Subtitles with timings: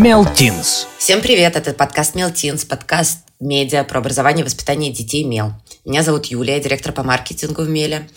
[0.00, 0.86] Мелтинс.
[0.96, 5.52] Всем привет, это подкаст Мелтинс, подкаст медиа про образование и воспитание детей Мел.
[5.84, 8.08] Меня зовут Юлия, директор по маркетингу в Меле.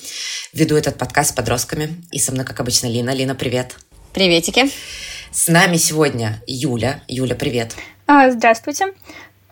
[0.53, 2.01] Веду этот подкаст с подростками.
[2.13, 3.09] И со мной, как обычно, Лина.
[3.13, 3.75] Лина, привет.
[4.13, 4.71] Приветики.
[5.33, 7.01] С нами сегодня Юля.
[7.09, 7.75] Юля, привет.
[8.07, 8.93] А, здравствуйте.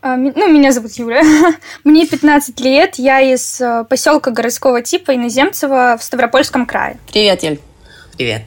[0.02, 1.24] А, ну, меня зовут Юля.
[1.84, 2.96] Мне 15 лет.
[2.96, 6.98] Я из э, поселка городского типа Иноземцева в Ставропольском крае.
[7.12, 7.60] Привет, Юль.
[8.22, 8.44] Привет.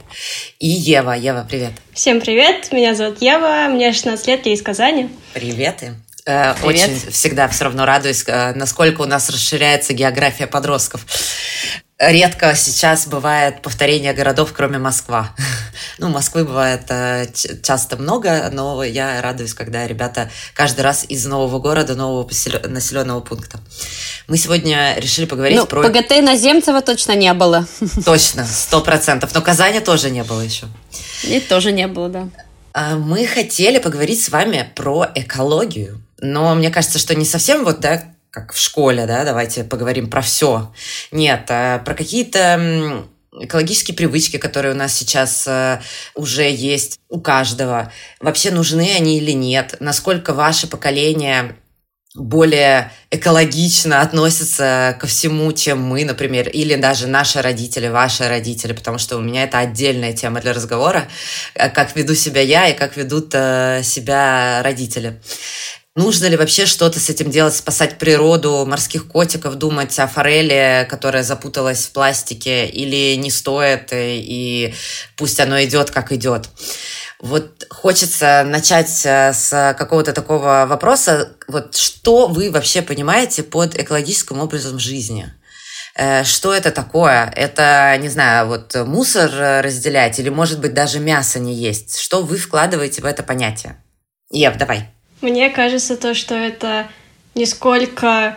[0.61, 1.15] И Ева.
[1.15, 1.73] Ева, привет.
[1.93, 2.71] Всем привет.
[2.71, 3.67] Меня зовут Ева.
[3.69, 4.47] Мне 16 лет.
[4.47, 5.09] Я из Казани.
[5.33, 5.83] Привет.
[6.27, 6.65] Э, Привет.
[6.65, 11.05] Очень всегда все равно радуюсь, э, насколько у нас расширяется география подростков.
[11.99, 15.35] Редко сейчас бывает повторение городов, кроме Москва.
[15.99, 17.27] Ну, Москвы бывает э,
[17.63, 22.29] часто много, но я радуюсь, когда ребята каждый раз из нового города, нового
[22.69, 23.61] населенного пункта.
[24.27, 25.83] Мы сегодня решили поговорить ну, про...
[25.83, 27.67] ПГТ Наземцева точно не было.
[28.05, 29.35] Точно, сто процентов.
[29.35, 30.67] Но Казани тоже не было еще.
[31.23, 32.29] И тоже не было, да.
[32.73, 36.03] А, мы хотели поговорить с вами про экологию.
[36.19, 38.03] Но мне кажется, что не совсем вот, да,
[38.35, 40.73] как в школе, да, давайте поговорим про все.
[41.13, 45.81] Нет, а про какие-то экологические привычки, которые у нас сейчас э,
[46.17, 47.93] уже есть у каждого.
[48.21, 49.77] Вообще нужны они или нет?
[49.79, 51.55] Насколько ваше поколение
[52.17, 58.99] более экологично относится ко всему, чем мы, например, или даже наши родители, ваши родители, потому
[58.99, 61.07] что у меня это отдельная тема для разговора,
[61.55, 65.21] э, как веду себя я и как ведут себя родители.
[65.97, 71.23] Нужно ли вообще что-то с этим делать, спасать природу, морских котиков, думать о форели, которая
[71.23, 74.75] запуталась в пластике, или не стоит, и
[75.17, 76.49] пусть оно идет, как идет.
[77.21, 81.37] Вот хочется начать э, с какого-то такого вопроса.
[81.47, 85.33] Вот что вы вообще понимаете под экологическим образом жизни?
[85.95, 87.33] Э, что это такое?
[87.37, 89.31] Это, не знаю, вот мусор
[89.63, 92.01] разделять или, может быть, даже мясо не есть?
[92.01, 93.81] Что вы вкладываете в это понятие?
[94.31, 94.91] Ев, давай.
[95.21, 96.89] Мне кажется, то, что это
[97.35, 98.37] не сколько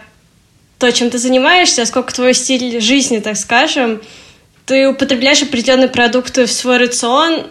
[0.80, 4.02] то, чем ты занимаешься, а сколько твой стиль жизни, так скажем.
[4.66, 7.48] Ты употребляешь определенные продукты в свой рацион.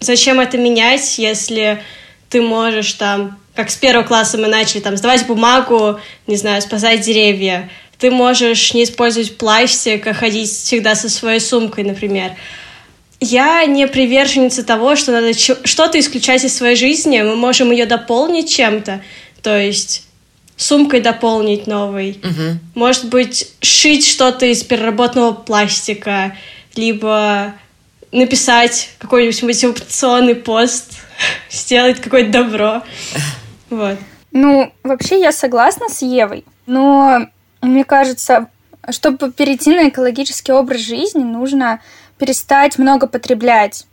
[0.00, 1.82] Зачем это менять, если
[2.30, 7.00] ты можешь там, как с первого класса мы начали, там, сдавать бумагу, не знаю, спасать
[7.00, 7.68] деревья.
[7.98, 12.32] Ты можешь не использовать пластик, а ходить всегда со своей сумкой, например.
[13.20, 17.20] Я не приверженница того, что надо что-то исключать из своей жизни.
[17.20, 19.02] Мы можем ее дополнить чем-то.
[19.42, 20.08] То есть
[20.56, 22.20] сумкой дополнить новой.
[22.22, 22.58] Угу.
[22.74, 26.36] Может быть, шить что-то из переработанного пластика,
[26.74, 27.54] либо
[28.12, 30.94] написать какой-нибудь мотивационный пост,
[31.50, 32.82] сделать какое-то добро.
[33.70, 33.98] Вот.
[34.32, 37.28] Ну, вообще я согласна с Евой, но
[37.62, 38.48] мне кажется,
[38.90, 41.80] чтобы перейти на экологический образ жизни, нужно
[42.18, 43.86] перестать много потреблять.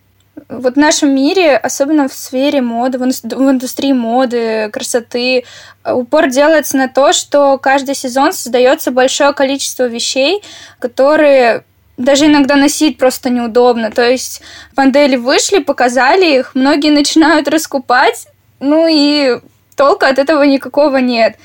[0.50, 5.46] Вот в нашем мире, особенно в сфере моды, в индустрии моды, красоты,
[5.86, 10.44] упор делается на то, что каждый сезон создается большое количество вещей,
[10.80, 11.64] которые
[11.98, 13.92] даже иногда носить просто неудобно.
[13.92, 14.42] То есть
[14.76, 18.28] модели вышли, показали их, многие начинают раскупать,
[18.60, 19.40] ну и
[19.78, 21.38] толка от этого никакого нет.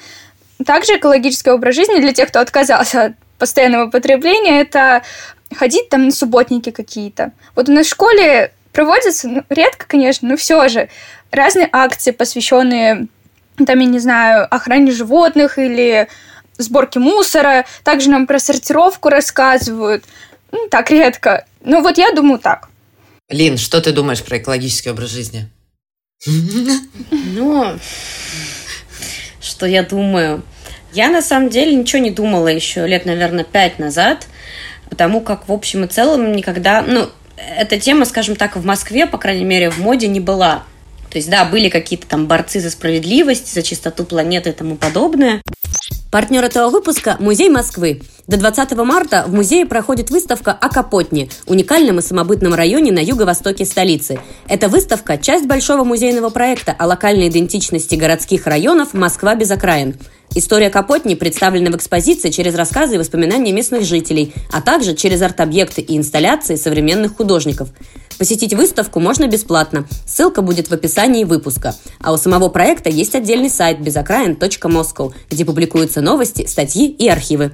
[0.66, 5.02] Также экологический образ жизни для тех, кто отказался от постоянного потребления, это
[5.54, 7.32] ходить там на субботники какие-то.
[7.54, 10.88] Вот у нас в школе проводятся, ну, редко, конечно, но все же,
[11.30, 13.08] разные акции, посвященные,
[13.66, 16.08] там, я не знаю, охране животных или
[16.58, 17.66] сборке мусора.
[17.84, 20.04] Также нам про сортировку рассказывают.
[20.52, 21.46] Ну, так редко.
[21.62, 22.68] Ну, вот я думаю так.
[23.28, 25.48] Лин, что ты думаешь про экологический образ жизни?
[27.10, 27.78] Ну,
[29.40, 30.42] что я думаю?
[30.92, 34.26] Я на самом деле ничего не думала еще лет, наверное, пять назад
[34.90, 39.16] потому как, в общем и целом, никогда, ну, эта тема, скажем так, в Москве, по
[39.16, 40.64] крайней мере, в моде не была.
[41.10, 45.40] То есть, да, были какие-то там борцы за справедливость, за чистоту планеты и тому подобное.
[46.10, 48.02] Партнер этого выпуска– Музей Москвы.
[48.26, 53.64] До 20 марта в музее проходит выставка о Капотне, уникальном и самобытном районе на юго-востоке
[53.64, 54.18] столицы.
[54.48, 59.96] Эта выставка– часть большого музейного проекта о локальной идентичности городских районов «Москва без окраин».
[60.34, 65.80] История Капотни представлена в экспозиции через рассказы и воспоминания местных жителей, а также через арт-объекты
[65.80, 67.70] и инсталляции современных художников.
[68.16, 69.86] Посетить выставку можно бесплатно.
[70.06, 71.74] Ссылка будет в описании выпуска.
[72.00, 77.52] А у самого проекта есть отдельный сайт безокраин.moscow, где публикуются новости, статьи и архивы.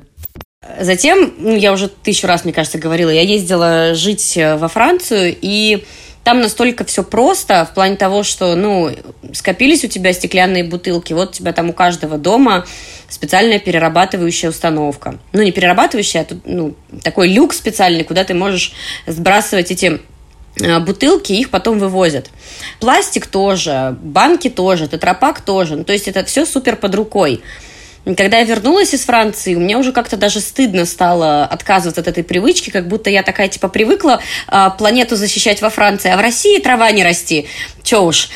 [0.81, 5.35] Затем, ну, я уже тысячу раз, мне кажется, говорила, я ездила жить э, во Францию,
[5.41, 5.85] и
[6.27, 8.91] там настолько все просто в плане того, что, ну,
[9.33, 12.67] скопились у тебя стеклянные бутылки, вот у тебя там у каждого дома
[13.09, 15.21] специальная перерабатывающая установка.
[15.33, 16.75] Ну, не перерабатывающая, а тут, ну,
[17.05, 18.73] такой люк специальный, куда ты можешь
[19.07, 20.01] сбрасывать эти
[20.61, 22.29] э, бутылки, их потом вывозят.
[22.81, 25.77] Пластик тоже, банки тоже, тетрапак тоже.
[25.77, 27.41] Ну, то есть это все супер под рукой.
[28.15, 32.23] Когда я вернулась из Франции, у меня уже как-то даже стыдно стало отказываться от этой
[32.23, 36.61] привычки, как будто я такая, типа, привыкла э, планету защищать во Франции, а в России
[36.61, 37.49] трава не расти.
[37.83, 38.29] Че уж.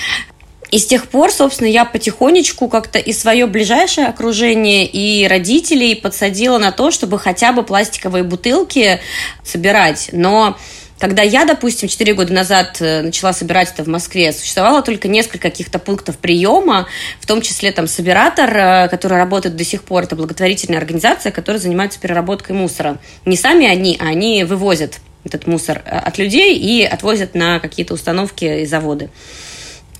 [0.72, 6.58] И с тех пор, собственно, я потихонечку как-то и свое ближайшее окружение, и родителей подсадила
[6.58, 9.00] на то, чтобы хотя бы пластиковые бутылки
[9.44, 10.10] собирать.
[10.12, 10.56] Но
[11.00, 15.38] когда я, допустим, 4 года назад э, начала собирать это в Москве, существовало только несколько
[15.38, 16.86] каких-то пунктов приема,
[17.20, 21.58] в том числе там Собиратор, э, который работает до сих пор, это благотворительная организация, которая
[21.58, 22.98] занимается переработкой мусора.
[23.24, 27.94] Не сами они, а они вывозят этот мусор э, от людей и отвозят на какие-то
[27.94, 29.08] установки и заводы.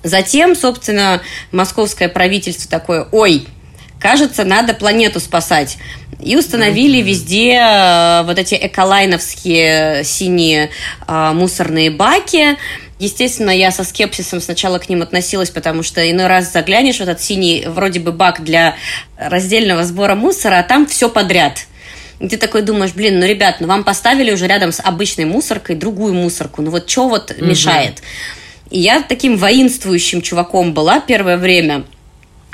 [0.03, 1.21] Затем, собственно,
[1.51, 3.47] московское правительство такое, ой,
[3.99, 5.77] кажется, надо планету спасать.
[6.23, 7.03] И установили mm-hmm.
[7.03, 10.69] везде э, вот эти эколайновские синие
[11.07, 12.57] э, мусорные баки.
[12.99, 17.21] Естественно, я со скепсисом сначала к ним относилась, потому что иной раз заглянешь в этот
[17.21, 18.75] синий вроде бы бак для
[19.17, 21.65] раздельного сбора мусора, а там все подряд.
[22.19, 25.75] И ты такой думаешь, блин, ну, ребят, ну вам поставили уже рядом с обычной мусоркой
[25.75, 27.43] другую мусорку, ну вот что вот угу.
[27.43, 28.03] мешает?
[28.69, 31.83] И я таким воинствующим чуваком была первое время–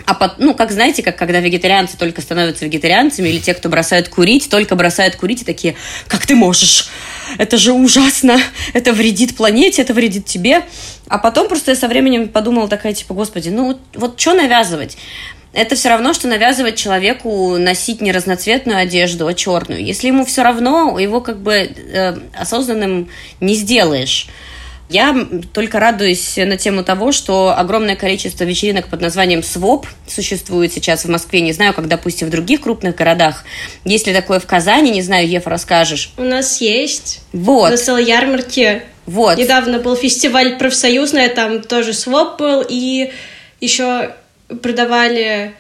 [0.06, 4.10] а под, ну, как знаете, как когда вегетарианцы только становятся вегетарианцами, или те, кто бросают
[4.10, 5.76] курить, только бросают курить и такие,
[6.08, 6.90] как ты можешь?
[7.38, 8.40] Это же ужасно,
[8.74, 10.64] это вредит планете, это вредит тебе.
[11.08, 14.98] А потом просто я со временем подумала такая, типа, господи, ну вот что навязывать?
[15.54, 19.84] Это все равно, что навязывать человеку носить не разноцветную одежду, а черную.
[19.84, 23.10] Если ему все равно, его как бы э, осознанным
[23.40, 24.28] не сделаешь.
[24.90, 25.16] Я
[25.54, 31.10] только радуюсь на тему того, что огромное количество вечеринок под названием СВОП существует сейчас в
[31.10, 31.42] Москве.
[31.42, 33.44] Не знаю, как, допустим, в других крупных городах.
[33.84, 36.14] Есть ли такое в Казани, не знаю, Ефа, расскажешь.
[36.18, 37.22] У нас есть.
[37.34, 37.72] Вот.
[37.72, 38.84] На целой ярмарке.
[39.06, 39.38] Вот.
[39.38, 43.12] Недавно был фестиваль профсоюзный, там тоже СВОП был, и
[43.60, 44.14] еще
[44.62, 45.54] продавали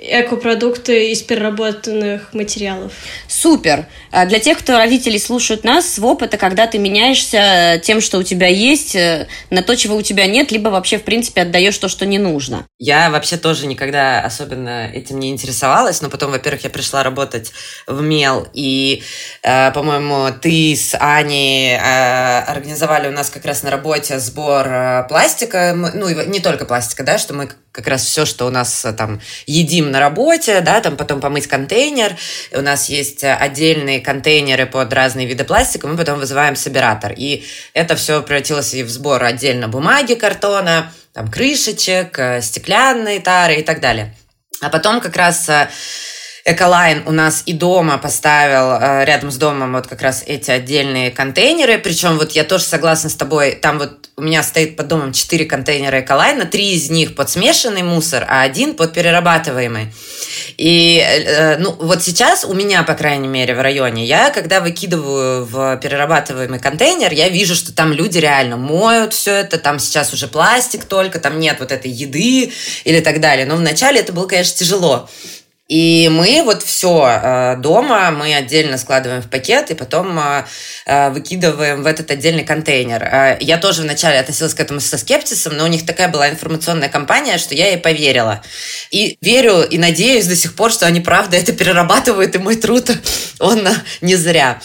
[0.00, 2.92] экопродукты из переработанных материалов.
[3.28, 3.86] Супер!
[4.10, 8.22] А для тех, кто родители слушают нас, своп– это когда ты меняешься тем, что у
[8.22, 11.88] тебя есть, э, на то, чего у тебя нет, либо вообще, в принципе, отдаешь то,
[11.88, 12.66] что не нужно.
[12.78, 17.52] Я вообще тоже никогда особенно этим не интересовалась, но потом, во-первых, я пришла работать
[17.86, 19.02] в МЕЛ, и,
[19.42, 25.04] э, по-моему, ты с Аней э, организовали у нас как раз на работе сбор э,
[25.08, 28.92] пластика, ну, не только пластика, да, что мы как раз все, что у нас э,
[28.92, 32.16] там едим на работе, да, там потом помыть контейнер.
[32.52, 37.12] У нас есть э, отдельные контейнеры под разные виды пластика, мы потом вызываем собиратор.
[37.16, 37.44] И
[37.74, 43.62] это все превратилось и в сбор отдельно бумаги, картона, там крышечек, э, стеклянные тары и
[43.62, 44.14] так далее.
[44.60, 45.48] А потом как раз
[46.44, 51.10] Эколайн у нас и дома поставил э, рядом с домом вот как раз эти отдельные
[51.10, 51.78] контейнеры.
[51.78, 55.44] Причем вот я тоже согласна с тобой, там вот у меня стоит под домом 4
[55.44, 59.92] контейнера Эколайна, три из них под смешанный мусор, а один под перерабатываемый.
[60.56, 65.44] И э, ну вот сейчас у меня, по крайней мере, в районе, я когда выкидываю
[65.44, 70.26] в перерабатываемый контейнер, я вижу, что там люди реально моют все это, там сейчас уже
[70.26, 72.52] пластик только, там нет вот этой еды
[72.84, 73.44] или так далее.
[73.46, 75.08] Но вначале это было, конечно, тяжело.
[75.70, 80.44] И мы вот все э, дома, мы отдельно складываем в пакет и потом э,
[80.84, 83.38] э, выкидываем в этот отдельный контейнер.
[83.38, 87.38] Я тоже вначале относилась к этому со скепсисом, но у них такая была информационная кампания,
[87.38, 88.42] что я ей поверила.
[88.90, 92.90] И верю и надеюсь до сих пор, что они правда это перерабатывают, и мой труд,
[93.38, 93.68] он
[94.00, 94.60] не зря.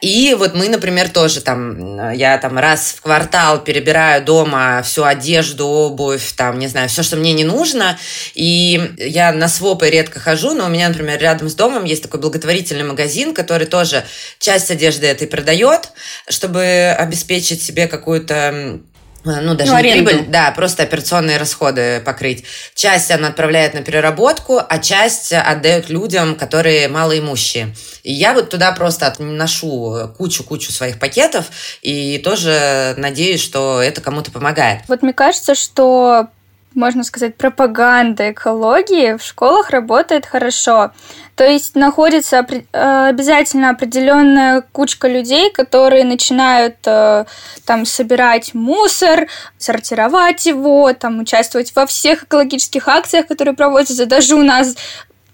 [0.00, 5.66] И вот мы, например, тоже там, я там раз в квартал перебираю дома всю одежду,
[5.66, 7.98] обувь, там, не знаю, все, что мне не нужно,
[8.32, 12.02] и я на свопы редко хожу, хожу, но у меня, например, рядом с домом есть
[12.02, 14.04] такой благотворительный магазин, который тоже
[14.38, 15.90] часть одежды этой продает,
[16.28, 18.80] чтобы обеспечить себе какую-то
[19.24, 22.44] ну, даже ну, не прибыль, да, просто операционные расходы покрыть.
[22.74, 27.74] Часть она отправляет на переработку, а часть отдает людям, которые малоимущие.
[28.04, 31.46] И я вот туда просто ношу кучу-кучу своих пакетов
[31.82, 34.82] и тоже надеюсь, что это кому-то помогает.
[34.86, 36.28] Вот мне кажется, что
[36.74, 40.92] можно сказать, пропаганда экологии в школах работает хорошо.
[41.34, 47.24] То есть находится э, обязательно определенная кучка людей, которые начинают э,
[47.64, 54.42] там собирать мусор, сортировать его, там участвовать во всех экологических акциях, которые проводятся даже у
[54.42, 54.76] нас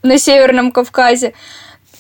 [0.03, 1.35] на Северном Кавказе.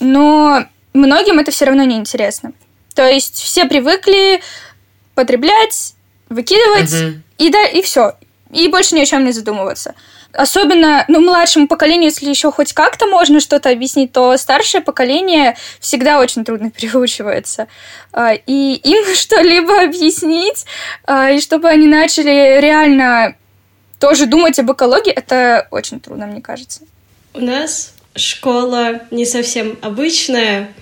[0.00, 2.52] Но многим это все равно не интересно.
[2.94, 4.40] То есть все привыкли
[5.14, 5.94] потреблять,
[6.28, 7.22] выкидывать, угу.
[7.38, 8.14] и да, и все
[8.54, 9.94] и больше ни о чем не задумываться.
[10.32, 16.20] особенно, ну, младшему поколению, если еще хоть как-то можно что-то объяснить, то старшее поколение всегда
[16.20, 17.68] очень трудно переучивается.
[18.12, 20.64] А, и им что-либо объяснить,
[21.04, 23.36] а, и чтобы они начали реально
[24.00, 26.82] тоже думать об экологии, это очень трудно, мне кажется.
[27.32, 30.72] У нас школа не совсем обычная.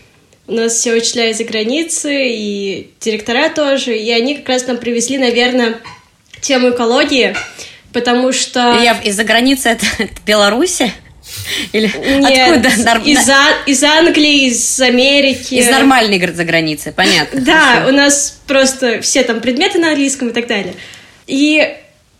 [0.48, 3.96] У нас все учителя из-за границы, и директора тоже.
[3.96, 5.78] И они как раз нам привезли, наверное,
[6.42, 7.34] тему экологии,
[7.92, 8.78] потому что...
[8.82, 10.92] Я из-за границы это, это Беларуси?
[11.72, 12.84] Или Нет, откуда?
[12.84, 13.02] Норм...
[13.04, 13.30] Из,
[13.66, 15.54] из Англии, из Америки.
[15.54, 17.40] Из нормальной за границы, понятно.
[17.40, 17.88] Да, хорошо.
[17.88, 20.74] у нас просто все там предметы на английском и так далее.
[21.26, 21.74] И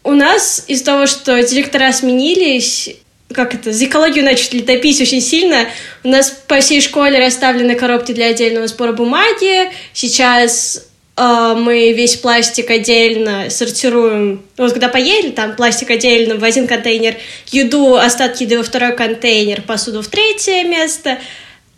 [0.04, 2.90] у нас из-за того, что директора сменились,
[3.32, 5.66] как это, за экологию начали топить очень сильно.
[6.04, 9.70] У нас по всей школе расставлены коробки для отдельного сбора бумаги.
[9.92, 10.86] Сейчас
[11.16, 14.42] мы весь пластик отдельно сортируем.
[14.57, 17.16] Вот когда поели, там пластик отдельно в один контейнер,
[17.49, 21.19] еду, остатки еды во второй контейнер, посуду в третье место.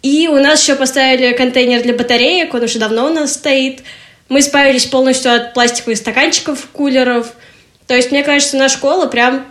[0.03, 3.83] И у нас еще поставили контейнер для батареек, он уже давно у нас стоит.
[4.29, 7.33] Мы избавились полностью от пластиковых стаканчиков, кулеров.
[7.87, 9.47] То есть, мне кажется, наша школа прям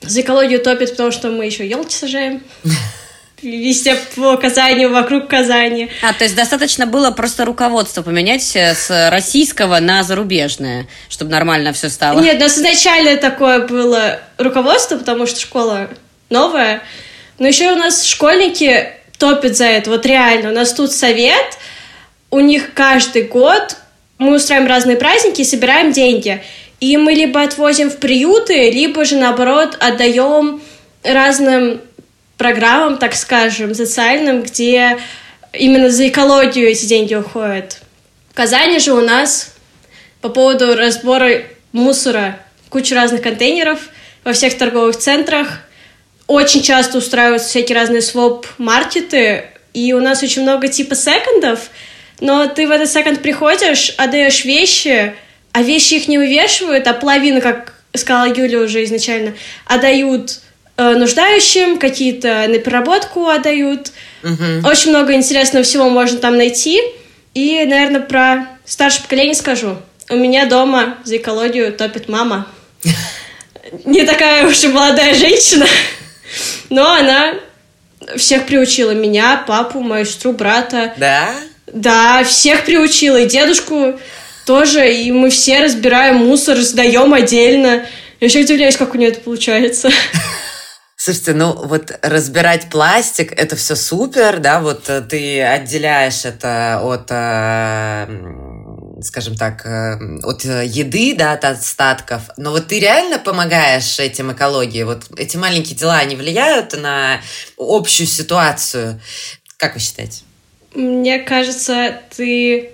[0.00, 2.42] за экологию топит, потому что мы еще елки сажаем.
[3.42, 5.90] Везде по Казани, вокруг Казани.
[6.02, 11.72] А, то есть достаточно было просто руководство поменять э, с российского на зарубежное, чтобы нормально
[11.72, 12.20] все стало?
[12.20, 15.88] Нет, у нас изначально такое было руководство, потому что школа
[16.30, 16.82] новая.
[17.38, 19.90] Но еще у нас школьники топят за это.
[19.90, 21.58] Вот реально, у нас тут совет,
[22.30, 23.76] у них каждый год
[24.18, 26.42] мы устраиваем разные праздники и собираем деньги.
[26.80, 30.60] И мы либо отвозим в приюты, либо же, наоборот, отдаем
[31.02, 31.80] разным
[32.38, 34.98] программам, так скажем, социальным, где
[35.52, 37.80] именно за экологию эти деньги уходят.
[38.30, 39.54] В Казани же у нас
[40.20, 41.42] по поводу разбора
[41.72, 42.38] мусора
[42.70, 43.80] куча разных контейнеров
[44.24, 45.60] во всех торговых центрах.
[46.26, 51.70] Очень часто устраиваются всякие разные своп-маркеты, и у нас очень много типа секондов,
[52.20, 55.14] но ты в этот секонд приходишь, отдаешь вещи,
[55.52, 60.40] а вещи их не вывешивают, а половину, как сказала Юля уже изначально, отдают
[60.78, 63.92] э, нуждающим, какие-то на переработку отдают.
[64.22, 64.66] Угу.
[64.66, 66.80] Очень много интересного всего можно там найти.
[67.34, 69.76] И, наверное, про старшее поколение скажу.
[70.08, 72.46] У меня дома за экологию топит мама.
[73.84, 75.66] Не такая уж и молодая женщина,
[76.70, 77.34] но она
[78.16, 78.92] всех приучила.
[78.92, 80.94] Меня, папу, мою сестру, брата.
[80.96, 81.34] Да?
[81.66, 83.18] Да, всех приучила.
[83.18, 83.98] И дедушку
[84.46, 87.84] тоже, и мы все разбираем мусор, сдаем отдельно.
[88.20, 89.90] Я еще удивляюсь, как у нее это получается.
[91.08, 97.06] Слушайте, ну вот разбирать пластик это все супер, да, вот э, ты отделяешь это от,
[97.08, 104.32] э, скажем так, э, от еды, да, от остатков, но вот ты реально помогаешь этим
[104.32, 107.22] экологии, вот эти маленькие дела, они влияют на
[107.56, 109.00] общую ситуацию,
[109.56, 110.24] как вы считаете?
[110.74, 112.72] Мне кажется, ты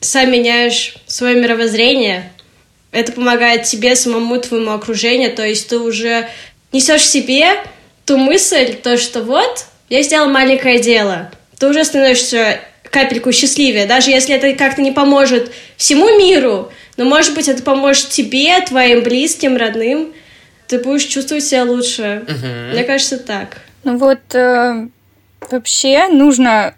[0.00, 2.32] сам меняешь свое мировоззрение.
[2.90, 5.32] Это помогает тебе, самому твоему окружению.
[5.32, 6.28] То есть ты уже
[6.72, 7.52] несешь себе
[8.04, 11.30] ту мысль, то, что вот, я сделал маленькое дело.
[11.58, 12.60] Ты уже становишься
[12.90, 18.08] капельку счастливее, даже если это как-то не поможет всему миру, но, может быть, это поможет
[18.10, 20.12] тебе, твоим близким, родным,
[20.66, 22.24] ты будешь чувствовать себя лучше.
[22.26, 22.72] Угу.
[22.74, 23.58] Мне кажется, так.
[23.84, 24.88] Ну вот, э,
[25.50, 26.74] вообще нужно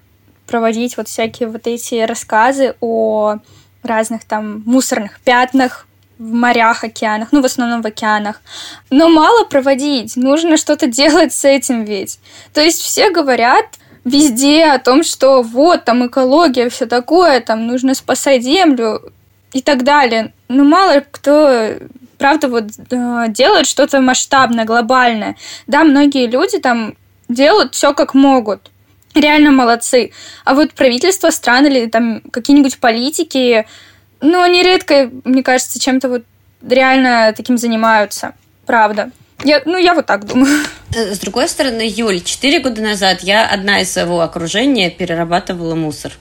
[0.47, 3.37] проводить вот всякие вот эти рассказы о
[3.83, 5.87] разных там мусорных пятнах
[6.19, 8.41] в морях, океанах, ну, в основном в океанах.
[8.91, 12.19] Но мало проводить, нужно что-то делать с этим ведь.
[12.53, 13.67] То есть все говорят
[14.05, 19.13] везде о том, что вот, там экология, все такое, там нужно спасать землю
[19.53, 20.33] и так далее.
[20.49, 21.75] Но мало кто
[22.19, 25.37] правда вот э, делает что-то масштабное, глобальное.
[25.67, 26.95] Да, многие люди там
[27.29, 28.71] делают все как могут
[29.15, 30.13] реально молодцы.
[30.45, 33.67] А вот правительство стран или там какие-нибудь политики,
[34.23, 36.25] ну, они редко, мне кажется, чем-то вот
[36.67, 38.35] реально таким занимаются.
[38.65, 39.11] Правда.
[39.45, 40.65] Я, ну, я вот так думаю.
[40.91, 46.13] С другой стороны, Юль, четыре года назад я одна из своего окружения перерабатывала мусор.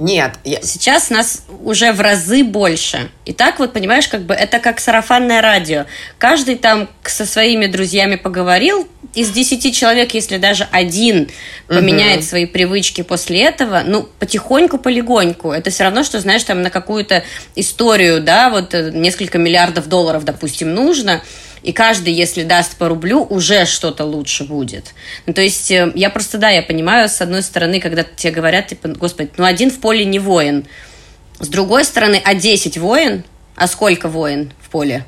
[0.00, 0.32] Нет.
[0.44, 0.62] Я...
[0.62, 3.10] Сейчас нас уже в разы больше.
[3.26, 5.84] И так вот, понимаешь, как бы это как сарафанное радио.
[6.16, 8.88] Каждый там со своими друзьями поговорил.
[9.14, 11.28] Из десяти человек, если даже один
[11.68, 12.26] поменяет угу.
[12.26, 15.52] свои привычки после этого, ну, потихоньку, полегоньку.
[15.52, 17.22] Это все равно, что, знаешь, там на какую-то
[17.54, 21.22] историю, да, вот э, несколько миллиардов долларов, допустим, нужно–
[21.62, 24.94] и каждый, если даст по рублю, уже что-то лучше будет.
[25.26, 28.68] Ну, то есть э, я просто, да, я понимаю, с одной стороны, когда тебе говорят,
[28.68, 30.66] типа, господи, ну один в поле не воин.
[31.38, 33.24] С другой стороны, а 10 воин?
[33.56, 35.04] А сколько воин в поле?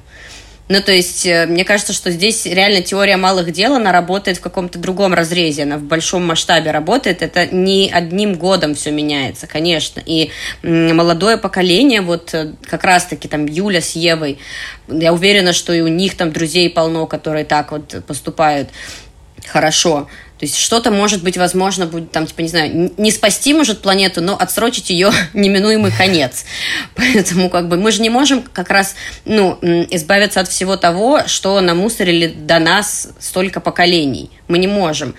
[0.73, 4.41] Ну, то есть, э, мне кажется, что здесь реально теория малых дел, она работает в
[4.41, 10.03] каком-то другом разрезе, она в большом масштабе работает, это не одним годом все меняется, конечно.
[10.07, 10.31] И
[10.63, 14.39] молодое поколение, вот э, как раз-таки там Юля с Евой,
[14.89, 18.71] я уверена, что и у них там друзей полно, которые так вот поступают
[19.47, 20.09] хорошо.
[20.43, 24.21] То есть что-то может быть возможно будет там, типа, не знаю, не спасти может планету,
[24.21, 26.45] но отсрочить ее неминуемый конец.
[26.97, 31.61] Поэтому как бы мы же не можем как раз, ну, избавиться от всего того, что
[31.61, 34.33] намусорили до нас столько поколений.
[34.49, 35.15] Мы не можем.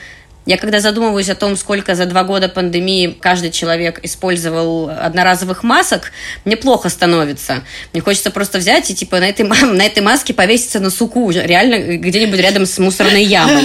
[0.45, 6.12] Я когда задумываюсь о том, сколько за два года пандемии каждый человек использовал одноразовых масок,
[6.43, 7.63] мне плохо становится.
[7.93, 11.97] Мне хочется просто взять и типа на этой, на этой маске повеситься на суку, реально
[11.97, 13.63] где-нибудь рядом с мусорной ямой.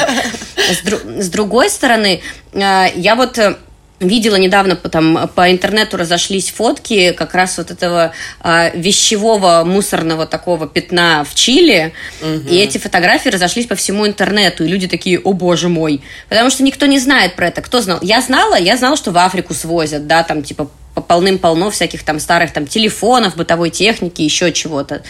[0.70, 2.20] С, дру, с другой стороны,
[2.52, 3.56] э, я вот э,
[4.00, 10.68] видела недавно там по интернету разошлись фотки как раз вот этого а, вещевого мусорного такого
[10.68, 12.48] пятна в Чили, угу.
[12.48, 16.62] и эти фотографии разошлись по всему интернету, и люди такие, о боже мой, потому что
[16.62, 17.60] никто не знает про это.
[17.62, 17.98] Кто знал?
[18.02, 22.52] Я знала, я знала, что в Африку свозят, да, там типа полным-полно всяких там старых
[22.52, 25.02] там телефонов, бытовой техники, еще чего-то.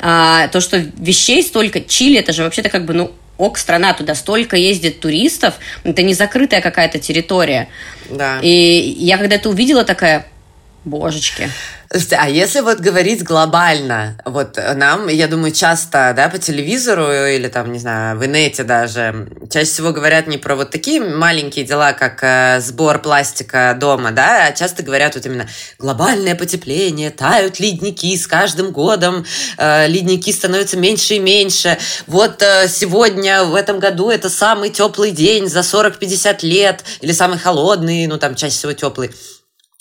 [0.00, 4.14] А, то, что вещей столько, Чили, это же вообще-то как бы, ну, ок, страна, туда
[4.14, 5.54] столько ездит туристов,
[5.84, 7.68] это не закрытая какая-то территория.
[8.10, 8.38] Да.
[8.42, 10.26] И я когда это увидела, такая,
[10.84, 11.50] божечки.
[12.12, 17.72] А если вот говорить глобально, вот нам, я думаю, часто, да, по телевизору или там,
[17.72, 22.22] не знаю, в инете даже, чаще всего говорят не про вот такие маленькие дела, как
[22.22, 25.48] э, сбор пластика дома, да, а часто говорят вот именно
[25.80, 29.26] глобальное потепление, тают ледники с каждым годом,
[29.58, 31.76] э, ледники становятся меньше и меньше.
[32.06, 37.38] Вот э, сегодня, в этом году, это самый теплый день за 40-50 лет, или самый
[37.38, 39.10] холодный, ну там чаще всего теплый.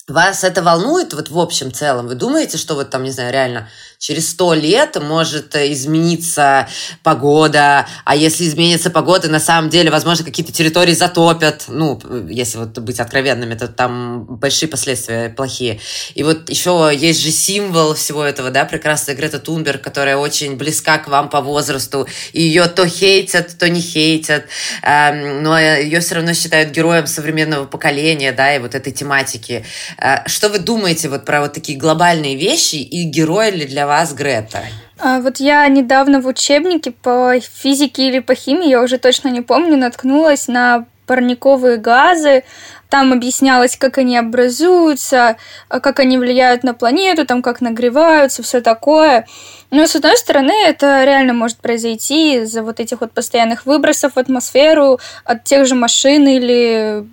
[0.09, 2.07] Вас это волнует вот в общем целом?
[2.07, 6.69] Вы думаете, что вот там, не знаю, реально через сто лет может э, измениться
[7.03, 11.99] погода, а если изменится погода, на самом деле, возможно, какие-то территории затопят, ну,
[12.29, 15.81] если вот быть откровенными, то там большие последствия плохие.
[16.15, 20.97] И вот еще есть же символ всего этого, да, прекрасная Грета Тунберг, которая очень близка
[20.99, 24.45] к вам по возрасту, и ее то хейтят, то не хейтят,
[24.81, 29.65] эм, но ее все равно считают героем современного поколения, да, и вот этой тематики.
[30.01, 34.13] Э, что вы думаете вот про вот такие глобальные вещи, и герой ли для вас
[34.13, 34.63] Грета?
[34.97, 39.41] А, вот я недавно в учебнике по физике или по химии, я уже точно не
[39.41, 42.43] помню, наткнулась на парниковые газы.
[42.89, 45.37] Там объяснялось, как они образуются,
[45.69, 49.25] а, как они влияют на планету, там как нагреваются, все такое.
[49.71, 54.19] Но, с одной стороны, это реально может произойти из-за вот этих вот постоянных выбросов в
[54.19, 57.05] атмосферу от тех же машин или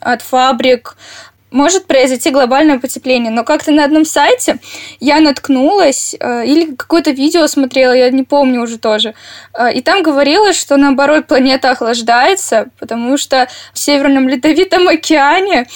[0.00, 0.96] от фабрик,
[1.50, 3.30] может произойти глобальное потепление.
[3.30, 4.58] Но как-то на одном сайте
[5.00, 9.14] я наткнулась э, или какое-то видео смотрела, я не помню уже тоже.
[9.54, 15.66] Э, и там говорилось, что наоборот планета охлаждается, потому что в Северном Ледовитом океане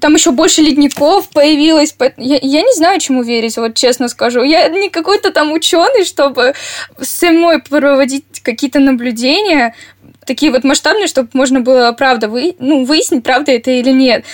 [0.00, 1.94] там еще больше ледников появилось.
[2.16, 4.42] Я, я не знаю, чему верить, вот честно скажу.
[4.42, 6.54] Я не какой-то там ученый, чтобы
[7.00, 9.74] самой проводить какие-то наблюдения
[10.26, 14.24] такие вот масштабные, чтобы можно было правда вы, ну, выяснить, правда это или нет.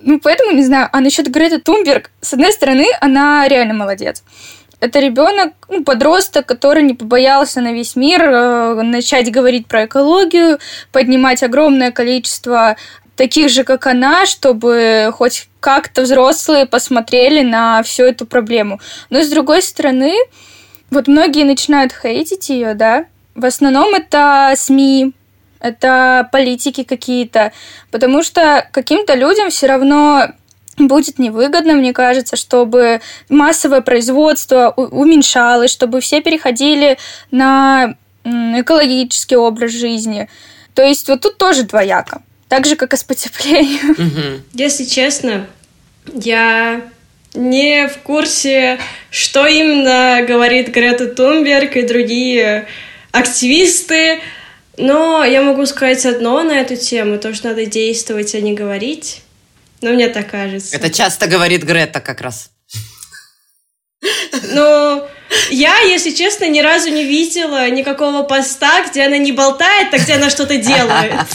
[0.00, 0.88] Ну, поэтому не знаю.
[0.92, 4.22] А насчет Греты Тумберг, с одной стороны, она реально молодец.
[4.80, 10.58] Это ребенок, ну, подросток, который не побоялся на весь мир э, начать говорить про экологию,
[10.92, 12.76] поднимать огромное количество
[13.16, 18.80] таких же, как она, чтобы хоть как-то взрослые посмотрели на всю эту проблему.
[19.10, 20.14] Но с другой стороны,
[20.90, 23.06] вот многие начинают хейтить ее, да.
[23.34, 25.12] В основном это СМИ,
[25.60, 27.52] это политики какие-то,
[27.90, 30.28] потому что каким-то людям все равно
[30.76, 36.98] будет невыгодно, мне кажется, чтобы массовое производство уменьшалось, чтобы все переходили
[37.30, 40.28] на экологический образ жизни.
[40.74, 42.22] То есть вот тут тоже двояко.
[42.48, 44.42] Так же, как и с потеплением.
[44.52, 45.46] Если честно,
[46.14, 46.82] я
[47.34, 48.78] не в курсе,
[49.10, 52.66] что именно говорит Грета Тунберг и другие
[53.12, 54.20] активисты
[54.78, 59.22] но я могу сказать одно на эту тему, то, что надо действовать, а не говорить.
[59.80, 60.76] Но мне так кажется.
[60.76, 62.50] Это часто говорит Грета как раз.
[64.52, 65.08] Ну,
[65.50, 70.14] я, если честно, ни разу не видела никакого поста, где она не болтает, а где
[70.14, 71.14] она что-то делает.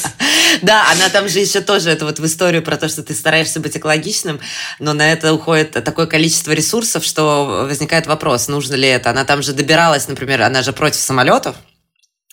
[0.62, 3.60] Да, она там же еще тоже, это вот в историю про то, что ты стараешься
[3.60, 4.39] быть экологичным,
[4.79, 9.10] но на это уходит такое количество ресурсов, что возникает вопрос, нужно ли это.
[9.10, 11.56] Она там же добиралась, например, она же против самолетов,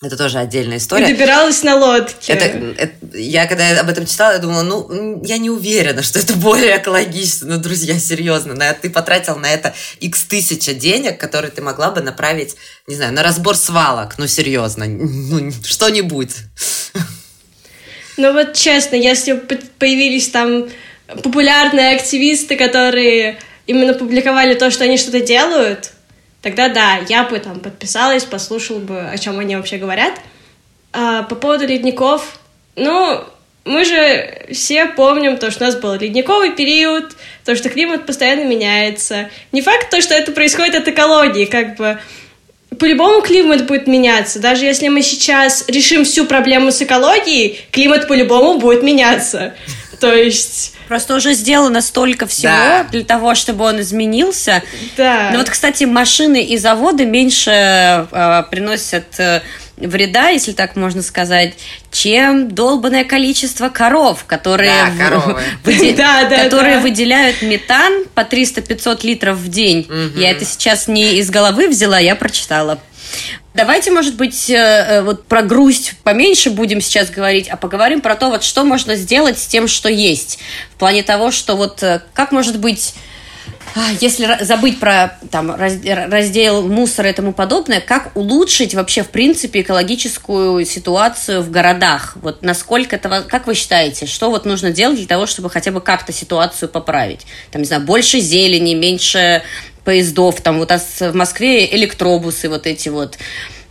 [0.03, 1.05] Это тоже отдельная история.
[1.05, 2.33] И добиралась на лодке.
[2.33, 2.45] Это,
[2.79, 6.79] это, я когда об этом читала, я думала, ну, я не уверена, что это более
[6.79, 7.49] экологично.
[7.49, 12.01] Ну, друзья, серьезно, на, ты потратил на это x тысяча денег, которые ты могла бы
[12.01, 14.15] направить, не знаю, на разбор свалок.
[14.17, 16.33] Ну, серьезно, ну, что-нибудь.
[18.17, 19.35] Ну, вот честно, если
[19.79, 20.71] появились там
[21.09, 25.93] популярные активисты, которые именно публиковали то, что они что-то делают,
[26.43, 30.15] тогда да, я бы там подписалась, послушала бы, о чем они вообще говорят.
[30.93, 32.39] А по поводу ледников,
[32.77, 33.25] ну,
[33.65, 38.45] мы же все помним то, что у нас был ледниковый период, то, что климат постоянно
[38.45, 39.31] меняется.
[39.53, 41.99] Не факт то, что это происходит от экологии, как бы
[42.79, 44.39] по-любому климат будет меняться.
[44.39, 49.55] Даже если мы сейчас решим всю проблему с экологией, климат по-любому будет меняться.
[50.01, 50.75] То есть...
[50.89, 52.87] Просто уже сделано столько всего да.
[52.91, 54.63] для того, чтобы он изменился.
[54.97, 55.31] Да.
[55.33, 59.43] Но вот, кстати, машины и заводы меньше э, приносят э,
[59.77, 61.55] вреда, если так можно сказать,
[61.91, 65.93] чем долбанное количество коров, которые, да, выде...
[65.97, 66.81] да, да, которые да.
[66.81, 69.81] выделяют метан по 300-500 литров в день.
[69.81, 70.19] Угу.
[70.19, 72.79] Я это сейчас не из головы взяла, я прочитала.
[73.53, 78.15] Давайте, может быть, э, э, вот про грусть поменьше будем сейчас говорить, а поговорим про
[78.15, 80.39] то, вот что можно сделать с тем, что есть.
[80.75, 82.95] В плане того, что вот э, как может быть
[83.75, 89.61] а, если забыть про там, раздел мусора и тому подобное, как улучшить вообще, в принципе,
[89.61, 92.17] экологическую ситуацию в городах?
[92.23, 95.81] Вот насколько это, как вы считаете, что вот нужно делать для того, чтобы хотя бы
[95.81, 97.27] как-то ситуацию поправить?
[97.53, 99.43] Там, не знаю, больше зелени, меньше
[99.91, 103.19] поездов, там вот в Москве электробусы вот эти вот,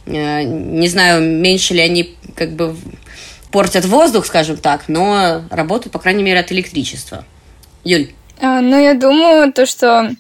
[0.06, 2.76] э, не знаю, меньше ли они как бы
[3.54, 7.24] портят воздух, скажем так, но работают, по крайней мере, от электричества.
[7.86, 8.10] Юль?
[8.42, 10.12] А, ну, я думаю, то, что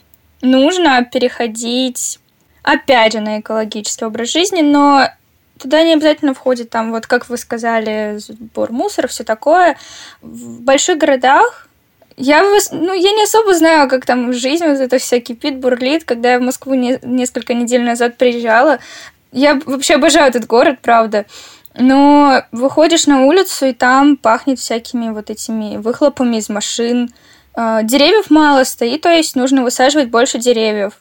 [0.42, 2.20] нужно переходить,
[2.64, 5.10] опять же, на экологический образ жизни, но
[5.58, 9.76] туда не обязательно входит там, вот как вы сказали, сбор мусора, все такое.
[10.22, 11.68] В больших городах
[12.20, 16.04] я, ну, я не особо знаю, как там жизнь вот это вся кипит, бурлит.
[16.04, 18.80] Когда я в Москву не, несколько недель назад приезжала,
[19.32, 21.26] я вообще обожаю этот город, правда.
[21.76, 27.10] Но выходишь на улицу, и там пахнет всякими вот этими выхлопами из машин,
[27.54, 30.94] а, деревьев мало стоит, то есть нужно высаживать больше деревьев.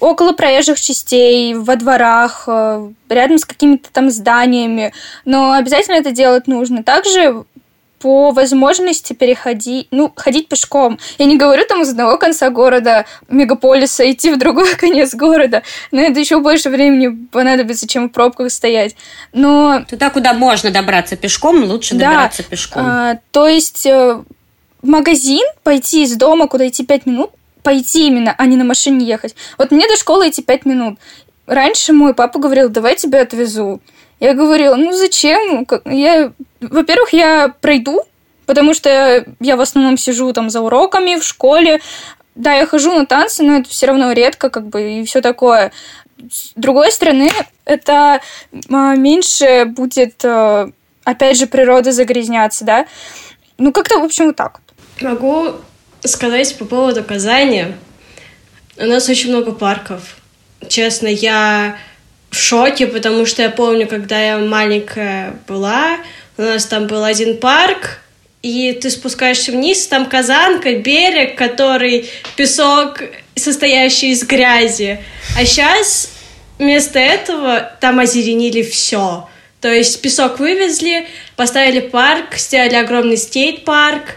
[0.00, 4.94] Около проезжих частей, во дворах, а, рядом с какими-то там зданиями.
[5.26, 6.82] Но обязательно это делать нужно.
[6.82, 7.44] Также
[8.04, 10.98] по возможности переходить, ну, ходить пешком.
[11.16, 16.02] Я не говорю там из одного конца города, мегаполиса, идти в другой конец города, но
[16.02, 18.94] это еще больше времени понадобится, чем в пробках стоять.
[19.32, 19.86] Но...
[19.88, 22.82] Туда, куда можно добраться пешком, лучше да, добираться пешком.
[22.84, 24.22] А, то есть э,
[24.82, 27.30] в магазин, пойти из дома, куда идти пять минут,
[27.62, 29.34] пойти именно, а не на машине ехать.
[29.56, 30.98] Вот мне до школы идти пять минут.
[31.46, 33.80] Раньше мой папа говорил, давай тебя отвезу.
[34.24, 35.66] Я говорила, ну зачем?
[35.84, 36.32] Я,
[36.62, 38.04] во-первых, я пройду,
[38.46, 41.82] потому что я в основном сижу там за уроками в школе.
[42.34, 45.72] Да, я хожу на танцы, но это все равно редко, как бы, и все такое.
[46.30, 47.30] С другой стороны,
[47.66, 48.22] это
[48.70, 50.70] а, меньше будет, а,
[51.04, 52.86] опять же, природа загрязняться, да.
[53.58, 54.62] Ну, как-то, в общем, вот так.
[55.02, 55.48] Могу
[56.02, 57.66] сказать по поводу Казани.
[58.78, 60.16] У нас очень много парков.
[60.66, 61.76] Честно, я
[62.34, 65.98] в шоке, потому что я помню, когда я маленькая была,
[66.36, 68.00] у нас там был один парк,
[68.42, 73.02] и ты спускаешься вниз, там казанка, берег, который песок,
[73.36, 74.98] состоящий из грязи.
[75.38, 76.10] А сейчас
[76.58, 79.28] вместо этого там озеленили все.
[79.60, 84.16] То есть песок вывезли, поставили парк, сделали огромный стейт-парк,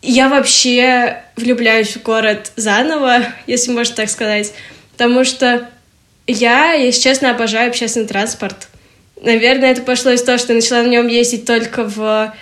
[0.00, 4.52] я вообще влюбляюсь в город заново, если можно так сказать,
[4.92, 5.70] потому что
[6.26, 8.68] я, если честно, обожаю общественный транспорт.
[9.20, 12.34] Наверное, это пошло из того, что я начала на нем ездить только в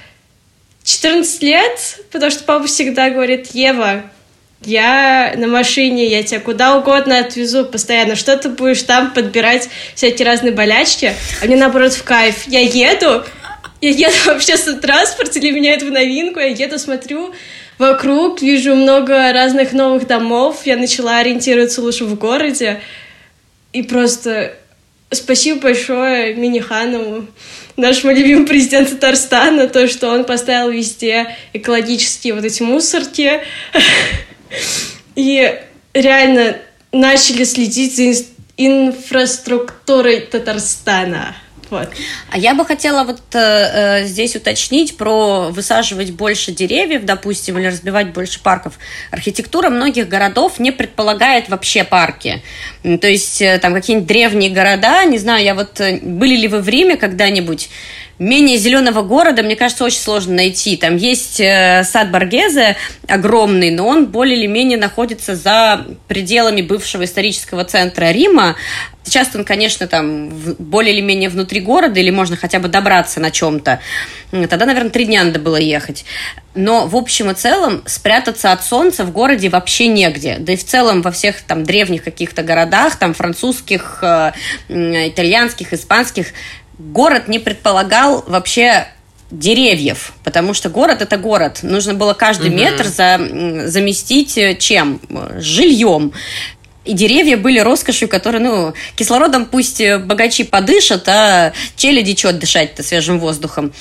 [0.85, 4.03] 14 лет, потому что папа всегда говорит, Ева,
[4.65, 8.17] я на машине, я тебя куда угодно отвезу постоянно.
[8.17, 11.15] Что ты будешь там подбирать всякие разные болячки?
[11.43, 12.47] А мне наоборот в кайф.
[12.47, 13.25] Я еду,
[13.81, 17.35] я еду в общественном транспорте, для меня это в новинку, я еду, смотрю
[17.79, 22.81] вокруг, вижу много разных новых домов, я начала ориентироваться лучше в городе,
[23.73, 24.55] и просто
[25.11, 27.27] спасибо большое Миниханову,
[27.77, 33.41] нашему любимому президенту Татарстана, то, что он поставил везде экологические вот эти мусорки,
[35.15, 35.61] и
[35.95, 36.57] реально
[36.93, 38.25] начали следить за
[38.57, 41.35] инфраструктурой Татарстана.
[41.73, 41.89] Вот.
[42.31, 47.69] А я бы хотела вот э, э, здесь уточнить про высаживать больше деревьев, допустим, или
[47.69, 48.75] разбивать больше парков.
[49.11, 52.43] Архитектура многих городов не предполагает вообще парки.
[52.83, 55.81] То есть э, там какие-нибудь древние города, не знаю, я вот...
[55.81, 57.71] Э, были ли вы в Риме когда-нибудь?
[58.23, 60.77] Менее зеленого города, мне кажется, очень сложно найти.
[60.77, 62.77] Там есть э, сад Баргезе
[63.09, 68.57] огромный, но он более или менее находится за пределами бывшего исторического центра Рима.
[69.05, 73.33] Сейчас он, конечно, там более или менее внутри города, или можно хотя бы добраться на
[73.33, 73.81] чем-то.
[74.31, 76.05] Тогда, наверное, три дня надо было ехать.
[76.55, 80.37] Но в общем и целом спрятаться от солнца в городе вообще негде.
[80.39, 84.33] Да и в целом во всех там древних каких-то городах, там французских, э,
[84.69, 86.29] итальянских, испанских,
[86.79, 88.89] город не предполагал вообще
[89.31, 91.61] деревьев, потому что город это город.
[91.63, 92.57] Нужно было каждый угу.
[92.57, 93.19] метр за,
[93.67, 95.01] заместить э, чем?
[95.39, 96.13] Жильем.
[96.85, 102.83] И деревья были роскошью, которые, ну, кислородом пусть э, богачи подышат, а челяди что дышать-то
[102.83, 103.73] свежим воздухом.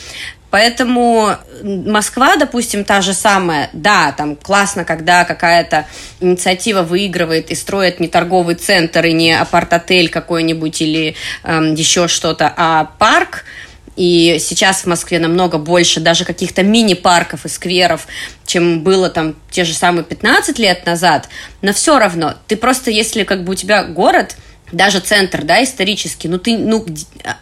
[0.52, 5.88] Поэтому Москва, допустим, та же самая, да, там классно, когда какая-то
[6.20, 12.54] инициатива выигрывает и строит не торговый центр и не апарт-отель какой-нибудь или э, еще что-то,
[12.56, 13.46] а парк.
[13.96, 18.08] И сейчас в Москве намного больше даже каких-то мини-парков и скверов,
[18.46, 21.30] чем было там те же самые 15 лет назад.
[21.62, 24.36] Но все равно, ты просто, если как бы у тебя город,
[24.72, 26.86] даже центр, да, исторический, ну ты, ну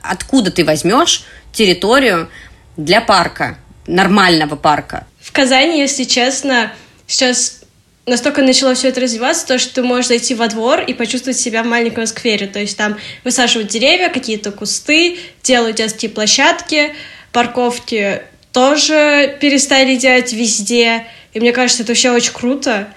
[0.02, 2.30] откуда ты возьмешь территорию,
[2.79, 5.05] для парка, нормального парка?
[5.19, 6.71] В Казани, если честно,
[7.07, 7.61] сейчас
[8.05, 11.63] настолько начало все это развиваться, то, что ты можешь зайти во двор и почувствовать себя
[11.63, 12.47] в маленьком сквере.
[12.47, 16.95] То есть там высаживают деревья, какие-то кусты, делают детские площадки,
[17.31, 21.05] парковки тоже перестали делать везде.
[21.33, 22.87] И мне кажется, это вообще очень круто.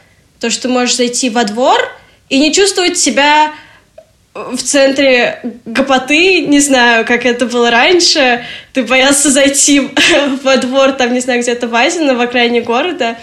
[0.41, 1.79] То, что ты можешь зайти во двор
[2.29, 3.53] и не чувствовать себя
[4.35, 9.91] в центре гопоты, не знаю, как это было раньше, ты боялся зайти
[10.43, 13.19] во двор, там, не знаю, где-то в Азино, в окраине города.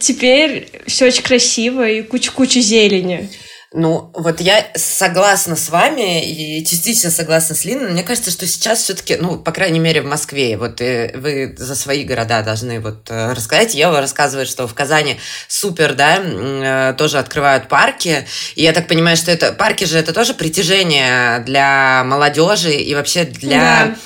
[0.00, 3.28] Теперь все очень красиво и куча-куча зелени.
[3.76, 7.90] Ну, вот я согласна с вами и частично согласна с Линой.
[7.90, 11.74] Мне кажется, что сейчас все-таки, ну, по крайней мере, в Москве, вот э, вы за
[11.74, 13.74] свои города должны вот э, рассказать.
[13.74, 18.24] Ева рассказывает, что в Казани супер, да, э, тоже открывают парки.
[18.54, 23.24] И я так понимаю, что это парки же это тоже притяжение для молодежи и вообще
[23.24, 23.96] для, да.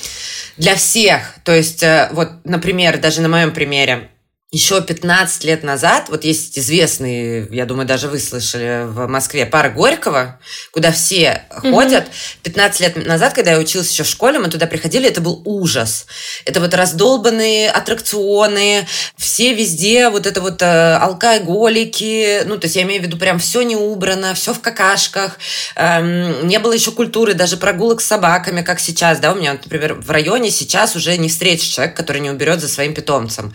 [0.56, 1.34] для всех.
[1.44, 4.08] То есть, вот, например, даже на моем примере,
[4.50, 9.74] еще 15 лет назад, вот есть известный, я думаю, даже вы слышали в Москве, парк
[9.74, 10.40] Горького,
[10.72, 11.70] куда все mm-hmm.
[11.70, 12.06] ходят.
[12.44, 16.06] 15 лет назад, когда я училась еще в школе, мы туда приходили, это был ужас.
[16.46, 22.84] Это вот раздолбанные аттракционы, все везде вот это вот э, алкоголики, ну, то есть я
[22.84, 25.38] имею в виду прям все не убрано, все в какашках.
[25.76, 29.92] Эм, не было еще культуры даже прогулок с собаками, как сейчас, да, у меня, например,
[29.92, 33.52] в районе сейчас уже не встретишь человека, который не уберет за своим питомцем.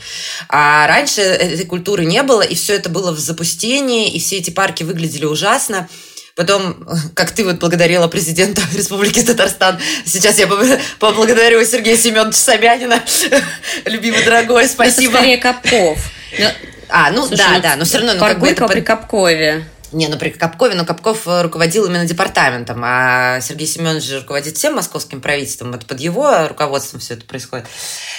[0.50, 4.38] А а раньше этой культуры не было, и все это было в запустении, и все
[4.38, 5.88] эти парки выглядели ужасно.
[6.36, 10.48] Потом, как ты вот благодарила президента Республики Татарстан, сейчас я
[11.00, 13.02] поблагодарю Сергея Семеновича Собянина,
[13.86, 15.14] любимый дорогой, спасибо.
[15.14, 16.00] Это скорее Капков.
[16.90, 18.14] А, ну Слушай, да, ну, да, но все равно...
[18.14, 18.68] Ну, как бы это...
[18.68, 19.66] при Капкове.
[19.94, 24.58] Не, ну при Капкове, но Капков э, руководил именно департаментом, а Сергей Семенович же руководит
[24.58, 27.68] всем московским правительством, вот под его руководством все это происходит.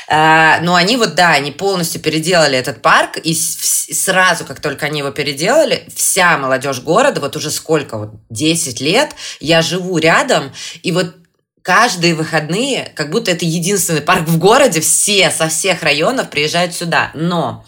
[0.09, 5.01] А, но они вот, да, они полностью переделали этот парк, и сразу, как только они
[5.01, 9.11] его переделали, вся молодежь города, вот уже сколько, вот 10 лет,
[9.41, 11.17] я живу рядом, и вот
[11.63, 17.11] каждые выходные, как будто это единственный парк в городе, все со всех районов приезжают сюда.
[17.15, 17.65] Но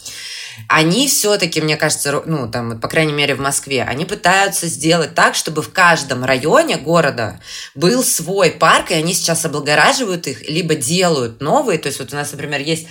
[0.68, 5.34] они все-таки, мне кажется, ну, там, по крайней мере, в Москве, они пытаются сделать так,
[5.34, 7.40] чтобы в каждом районе города
[7.74, 11.78] был свой парк, и они сейчас облагораживают их, либо делают новые.
[11.78, 12.86] То есть вот у нас, например, есть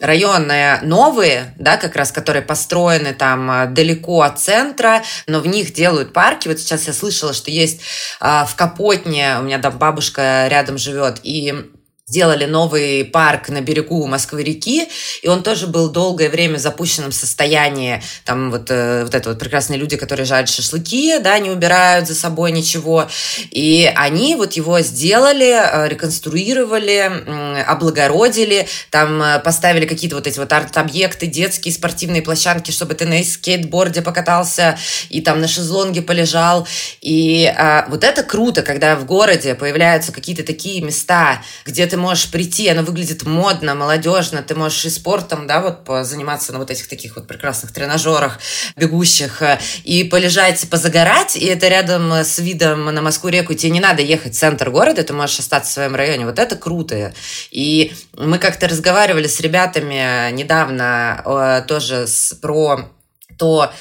[0.00, 5.72] районные новые, да, как раз, которые построены там э, далеко от центра, но в них
[5.72, 6.48] делают парки.
[6.48, 7.80] Вот сейчас я слышала, что есть
[8.20, 11.70] э, в Капотне, у меня там бабушка рядом живет, и
[12.14, 14.88] сделали новый парк на берегу Москвы-реки,
[15.22, 18.00] и он тоже был долгое время в запущенном состоянии.
[18.24, 22.14] Там вот, э, вот это вот прекрасные люди, которые жарят шашлыки, да, не убирают за
[22.14, 23.08] собой ничего.
[23.50, 30.52] И они вот его сделали, э, реконструировали, облагородили, там э, поставили какие-то вот эти вот
[30.52, 36.68] арт-объекты, детские спортивные площадки, чтобы ты на скейтборде покатался и там на шезлонге полежал.
[37.00, 42.30] И а, вот это круто, когда в городе появляются какие-то такие места, где ты можешь
[42.30, 46.88] прийти, оно выглядит модно, молодежно, ты можешь и спортом, да, вот заниматься на вот этих
[46.88, 48.38] таких вот прекрасных тренажерах,
[48.76, 54.02] бегущих, э, и полежать, позагорать, и это рядом с видом на Москву-реку, тебе не надо
[54.02, 56.26] ехать в центр города, ты можешь остаться в своем районе.
[56.26, 57.14] Вот это круто.
[57.50, 62.90] И мы как-то разговаривали с ребятами недавно э, тоже с, про
[63.38, 63.72] то,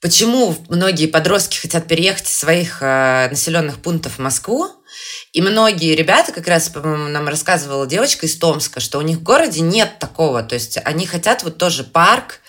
[0.00, 4.68] почему многие подростки хотят переехать из своих э, населенных пунктов в Москву.
[5.32, 9.22] И многие ребята, как раз, по-моему, нам рассказывала девочка из Томска, что у них в
[9.22, 10.42] городе нет такого.
[10.42, 12.40] То есть они хотят вот тоже парк,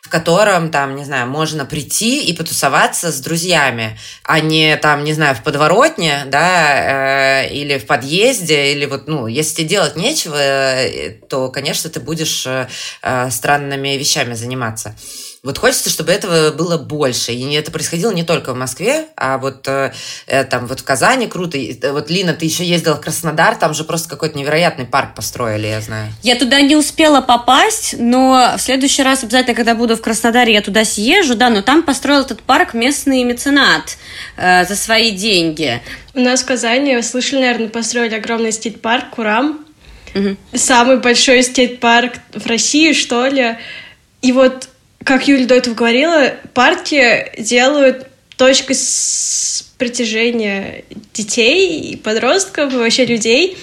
[0.00, 5.12] в котором, там, не знаю, можно прийти и потусоваться с друзьями, а не там, не
[5.12, 10.36] знаю, в подворотне, да, э, или в подъезде, или вот, ну, если тебе делать нечего,
[10.36, 12.68] э, то, конечно, ты будешь э,
[13.02, 14.96] э странными вещами заниматься.
[15.44, 17.32] Вот хочется, чтобы этого было больше.
[17.32, 19.92] И это происходило не только в Москве, а вот э,
[20.28, 21.58] э там вот в Казани круто.
[21.58, 25.66] Э, вот, Лина, ты еще ездила в Краснодар, там же просто какой-то невероятный парк построили,
[25.66, 26.12] я знаю.
[26.22, 30.62] Я туда не успела попасть, но в следующий раз обязательно, когда буду в Краснодаре, я
[30.62, 33.98] туда съезжу, да, но там построил этот парк местный меценат
[34.36, 35.82] э, за свои деньги.
[36.14, 39.66] У нас в Казани, вы слышали, наверное, построили огромный стейт-парк Курам.
[40.14, 40.36] Угу.
[40.54, 43.56] Самый большой стейт-парк в России, что ли.
[44.20, 44.68] И вот
[45.04, 53.04] как Юля до этого говорила, парки делают точкой с притяжения детей и подростков, и вообще
[53.04, 53.56] людей.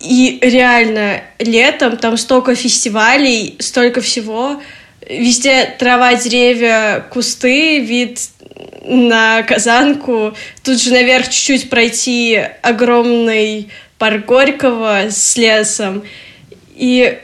[0.00, 4.60] И реально летом там столько фестивалей, столько всего.
[5.08, 8.20] Везде трава, деревья, кусты, вид
[8.84, 10.34] на Казанку.
[10.62, 16.04] Тут же наверх чуть-чуть пройти огромный парк Горького с лесом.
[16.74, 17.18] И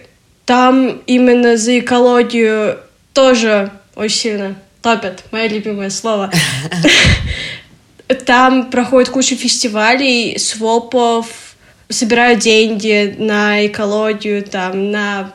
[0.47, 2.79] там именно за экологию
[3.13, 6.31] тоже очень сильно топят, мое любимое слово.
[8.27, 11.27] Там проходит куча фестивалей, свопов,
[11.89, 15.33] собирают деньги на экологию, там, на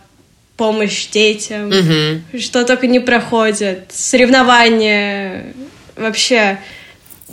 [0.58, 2.40] помощь детям, угу.
[2.40, 5.54] что только не проходит, соревнования,
[5.96, 6.60] вообще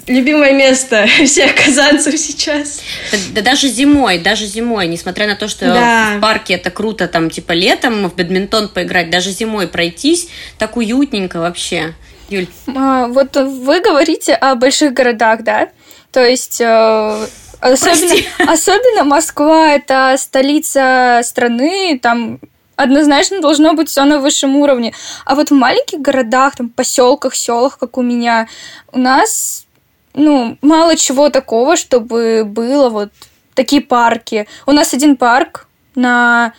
[0.07, 2.81] любимое место всех казанцев сейчас.
[3.11, 6.15] Да, да даже зимой, даже зимой, несмотря на то, что да.
[6.17, 10.29] в парке это круто, там, типа, летом в бадминтон поиграть, даже зимой пройтись,
[10.59, 11.95] так уютненько вообще.
[12.29, 12.47] Юль.
[12.75, 15.69] А, вот вы говорите о больших городах, да?
[16.11, 16.61] То есть...
[16.61, 17.27] Э,
[17.61, 18.15] особенно,
[18.53, 22.41] особенно Москва это столица страны, там
[22.77, 24.95] однозначно должно быть все на высшем уровне.
[25.25, 28.49] А вот в маленьких городах, там, поселках, селах, как у меня,
[28.93, 29.67] у нас
[30.15, 33.11] ну, мало чего такого, чтобы было вот
[33.55, 34.47] такие парки.
[34.67, 36.53] У нас один парк на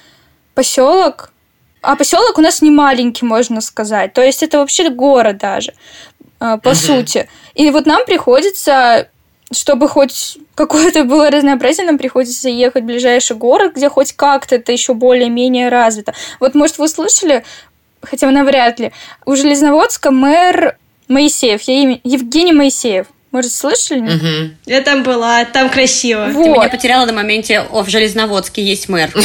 [0.56, 1.32] поселок,
[1.82, 4.14] а поселок у нас не маленький, можно сказать.
[4.14, 5.74] То есть это вообще город даже,
[6.40, 6.76] а, по угу.
[6.76, 7.28] сути.
[7.56, 9.10] И вот нам приходится,
[9.52, 14.72] чтобы хоть какое-то было разнообразие, нам приходится ехать в ближайший город, где хоть как-то это
[14.72, 16.14] еще более-менее развито.
[16.40, 17.44] Вот, может, вы слышали,
[18.02, 18.92] хотя навряд ли,
[19.26, 23.08] у Железноводска мэр Моисеев, Евгений Моисеев.
[23.34, 24.00] Может, слышали?
[24.00, 24.54] Угу.
[24.68, 26.30] Я там была, там красиво.
[26.32, 26.44] Вот.
[26.44, 29.12] Ты меня потеряла на моменте, о, в Железноводске есть мэр.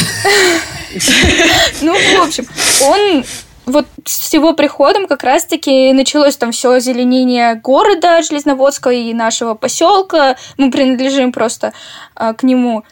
[1.81, 2.47] Ну, в общем,
[2.81, 3.23] он
[3.67, 10.37] вот с его приходом как раз-таки началось там все озеленение города Железноводска и нашего поселка.
[10.57, 11.73] Мы принадлежим просто
[12.15, 12.83] а, к нему.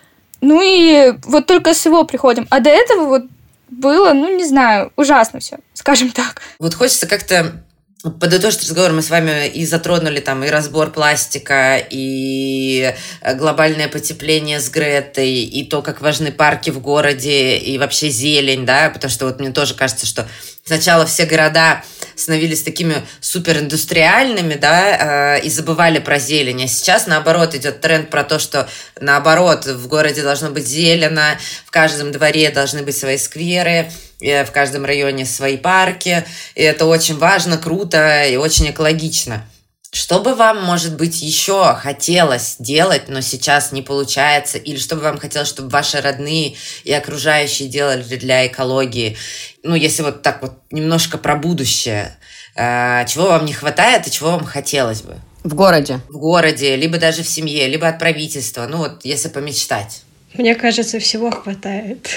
[0.41, 2.45] Ну и вот только с его приходом.
[2.51, 3.23] А до этого вот
[3.69, 6.43] было, ну не знаю, ужасно все, скажем так.
[6.59, 7.63] Вот хочется как-то
[8.03, 14.59] подытожить разговор, мы с вами и затронули там и разбор пластика, и э, глобальное потепление
[14.59, 19.25] с Гретой, и то, как важны парки в городе, и вообще зелень, да, потому что
[19.25, 20.27] вот мне тоже кажется, что
[20.63, 21.83] сначала все города
[22.15, 26.65] становились такими супериндустриальными, да, э, и забывали про зелень.
[26.65, 31.71] А сейчас, наоборот, идет тренд про то, что, наоборот, в городе должно быть зелено, в
[31.71, 36.25] каждом дворе должны быть свои скверы, в каждом районе свои парки.
[36.55, 39.45] И это очень важно, круто и очень экологично.
[39.91, 44.57] Что бы вам, может быть, еще хотелось делать, но сейчас не получается?
[44.57, 49.17] Или что бы вам хотелось, чтобы ваши родные и окружающие делали для экологии?
[49.63, 52.17] Ну, если вот так вот немножко про будущее.
[52.55, 55.15] Э, чего вам не хватает и чего вам хотелось бы?
[55.43, 56.01] В городе.
[56.09, 58.67] В городе, либо даже в семье, либо от правительства.
[58.67, 60.01] Ну, вот если помечтать.
[60.33, 62.09] Мне кажется, всего хватает.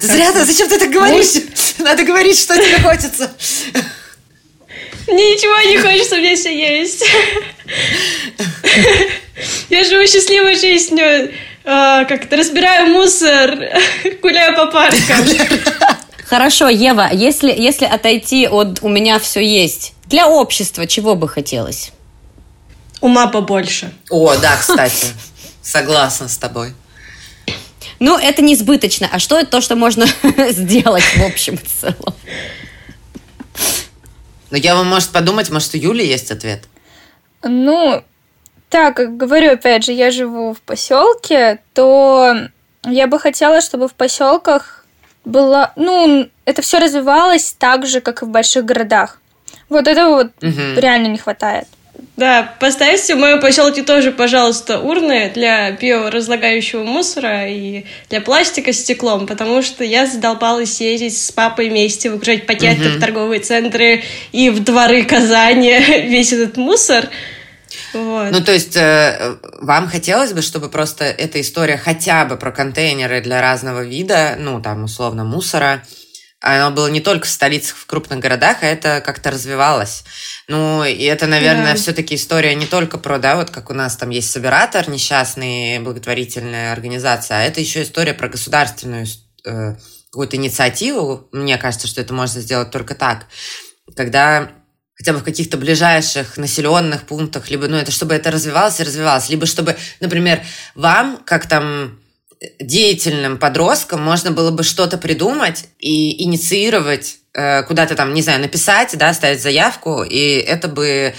[0.00, 1.42] Ты зря, ты, зачем ты так говоришь?
[1.78, 3.30] Надо говорить, что тебе хочется.
[5.06, 7.04] Мне ничего не хочется, у меня все есть.
[9.70, 11.32] Я живу счастливой жизнью.
[11.64, 13.58] А, как-то разбираю мусор,
[14.22, 15.26] гуляю по паркам.
[16.26, 21.92] Хорошо, Ева, если, если отойти от «у меня все есть», для общества чего бы хотелось?
[23.00, 23.92] Ума побольше.
[24.10, 25.08] О, да, кстати.
[25.62, 26.74] Согласна с тобой.
[28.00, 29.08] Ну, это не избыточно.
[29.10, 30.06] А что это то, что можно
[30.50, 32.14] сделать в общем и целом?
[34.50, 36.64] Ну, я вам, может, подумать, может, у Юли есть ответ?
[37.42, 38.02] Ну,
[38.70, 42.34] так, как говорю, опять же, я живу в поселке, то
[42.84, 44.86] я бы хотела, чтобы в поселках
[45.24, 49.20] было, ну, это все развивалось так же, как и в больших городах.
[49.68, 50.80] Вот этого вот угу.
[50.80, 51.68] реально не хватает.
[52.16, 58.80] Да, поставьте в моем поселке тоже, пожалуйста, урны для биоразлагающего мусора и для пластика с
[58.80, 62.96] стеклом, потому что я задолбалась ездить с папой вместе, выгружать пакеты угу.
[62.96, 65.78] в торговые центры и в дворы Казани
[66.08, 67.08] весь этот мусор.
[67.92, 68.32] Вот.
[68.32, 73.20] Ну, то есть, э, вам хотелось бы, чтобы просто эта история хотя бы про контейнеры
[73.20, 75.84] для разного вида, ну, там, условно, мусора,
[76.40, 80.04] оно было не только в столицах, в крупных городах, а это как-то развивалось.
[80.46, 81.78] Ну, и это, наверное, да.
[81.78, 86.72] все-таки история не только про, да, вот как у нас там есть Собиратор, несчастный благотворительная
[86.72, 89.06] организация, а это еще история про государственную
[89.44, 89.74] э,
[90.10, 91.28] какую-то инициативу.
[91.32, 93.26] Мне кажется, что это можно сделать только так.
[93.96, 94.50] Когда
[94.94, 99.28] хотя бы в каких-то ближайших населенных пунктах, либо, ну, это чтобы это развивалось и развивалось,
[99.28, 100.42] либо чтобы, например,
[100.74, 101.98] вам, как там
[102.60, 108.96] деятельным подросткам можно было бы что-то придумать и инициировать э, куда-то там, не знаю, написать,
[108.96, 111.14] да, ставить заявку, и это бы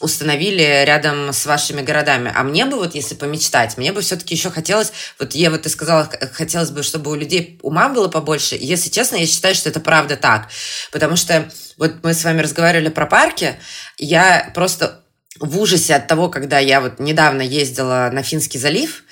[0.00, 2.32] установили рядом с вашими городами.
[2.34, 6.10] А мне бы вот, если помечтать, мне бы все-таки еще хотелось, вот Ева, ты сказала,
[6.32, 8.56] хотелось бы, чтобы у людей ума было побольше.
[8.56, 10.48] И, если честно, я считаю, что это правда так.
[10.90, 11.48] Потому что
[11.78, 13.54] вот мы с вами разговаривали про парки,
[13.96, 15.02] я просто
[15.38, 19.04] в ужасе от того, когда я вот недавно ездила на Финский залив,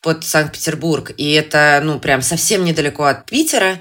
[0.00, 3.80] под Санкт-Петербург, и это, ну, прям совсем недалеко от Питера.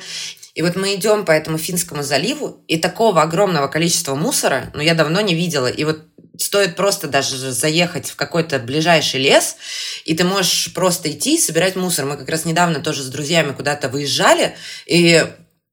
[0.55, 4.95] И вот мы идем по этому Финскому заливу, и такого огромного количества мусора, ну, я
[4.95, 5.67] давно не видела.
[5.67, 6.01] И вот
[6.37, 9.57] стоит просто даже заехать в какой-то ближайший лес,
[10.05, 12.05] и ты можешь просто идти и собирать мусор.
[12.05, 14.55] Мы как раз недавно тоже с друзьями куда-то выезжали,
[14.85, 15.25] и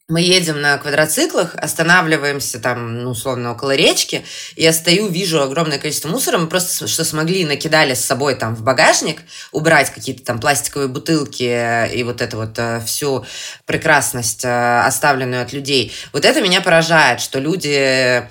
[0.09, 4.23] мы едем на квадроциклах, останавливаемся там, ну, условно, около речки,
[4.55, 8.63] я стою, вижу огромное количество мусора, мы просто, что смогли, накидали с собой там в
[8.63, 13.25] багажник, убрать какие-то там пластиковые бутылки и вот эту вот э, всю
[13.65, 15.95] прекрасность, э, оставленную от людей.
[16.13, 18.29] Вот это меня поражает, что люди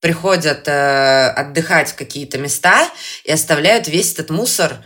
[0.00, 2.88] приходят э, отдыхать в какие-то места
[3.24, 4.76] и оставляют весь этот мусор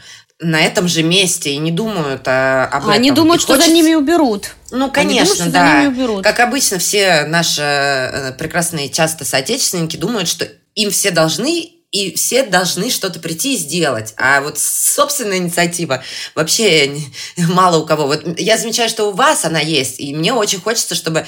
[0.40, 2.90] на этом же месте и не думают а, об Они этом.
[2.92, 3.70] Они думают, и что хочется...
[3.70, 4.54] за ними уберут.
[4.70, 6.22] Ну, конечно, думают, да.
[6.22, 12.44] Как обычно, все наши э, прекрасные часто соотечественники думают, что им все должны и все
[12.44, 14.14] должны что-то прийти и сделать.
[14.16, 16.02] А вот собственная инициатива
[16.34, 16.96] вообще
[17.36, 18.06] мало у кого.
[18.06, 21.26] Вот я замечаю, что у вас она есть, и мне очень хочется, чтобы,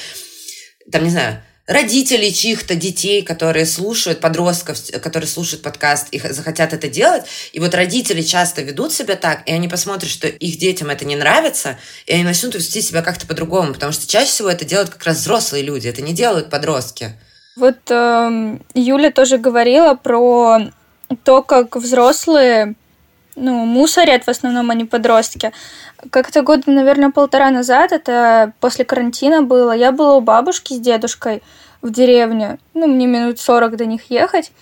[0.91, 6.89] там, не знаю, родителей чьих-то детей, которые слушают, подростков, которые слушают подкаст и захотят это
[6.89, 7.25] делать.
[7.53, 11.17] И вот родители часто ведут себя так, и они посмотрят, что их детям это не
[11.17, 15.05] нравится, и они начнут вести себя как-то по-другому, потому что чаще всего это делают как
[15.05, 17.13] раз взрослые люди, это не делают подростки.
[17.57, 20.71] Вот э, Юля тоже говорила про
[21.23, 22.75] то, как взрослые
[23.37, 25.53] ну, мусорят, в основном они подростки.
[26.11, 31.43] Как-то года, наверное, полтора назад, это после карантина было, я была у бабушки с дедушкой
[31.81, 34.53] в деревне, ну, мне минут 40 до них ехать,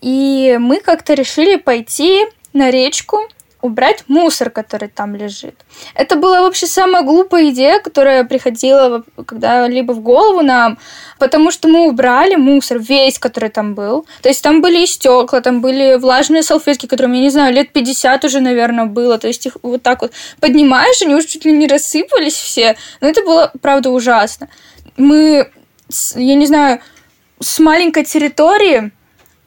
[0.00, 3.20] и мы как-то решили пойти на речку
[3.64, 5.54] убрать мусор, который там лежит.
[5.94, 10.78] Это была вообще самая глупая идея, которая приходила когда-либо в голову нам,
[11.18, 14.04] потому что мы убрали мусор весь, который там был.
[14.20, 17.72] То есть там были и стекла, там были влажные салфетки, которым, я не знаю, лет
[17.72, 19.16] 50 уже, наверное, было.
[19.16, 22.76] То есть их вот так вот поднимаешь, они уже чуть ли не рассыпались все.
[23.00, 24.50] Но это было, правда, ужасно.
[24.98, 25.50] Мы,
[26.16, 26.80] я не знаю,
[27.40, 28.92] с маленькой территории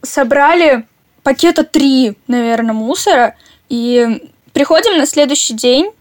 [0.02, 0.88] собрали
[1.22, 3.36] пакета три, наверное, мусора–
[3.70, 5.92] и приходим на следующий день,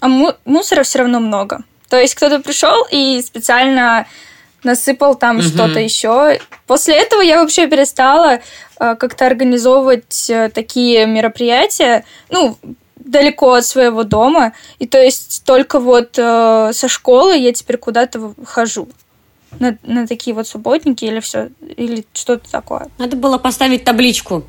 [0.00, 1.62] а му- мусора все равно много.
[1.88, 4.06] То есть кто-то пришел и специально
[4.62, 5.44] насыпал там угу.
[5.44, 6.38] что-то еще.
[6.66, 8.40] После этого я вообще перестала э,
[8.96, 12.56] как-то организовывать э, такие мероприятия, ну,
[12.96, 14.52] далеко от своего дома.
[14.78, 18.88] И то есть только вот э, со школы я теперь куда-то хожу.
[19.58, 22.86] На, на такие вот субботники или все, или что-то такое.
[22.98, 24.44] Надо было поставить табличку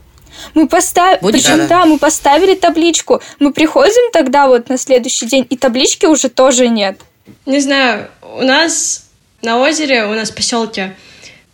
[0.53, 3.21] мы поставили, причем да, да, мы поставили табличку.
[3.39, 6.99] Мы приходим тогда вот на следующий день, и таблички уже тоже нет.
[7.45, 9.05] Не знаю, у нас
[9.41, 10.95] на озере, у нас в поселке,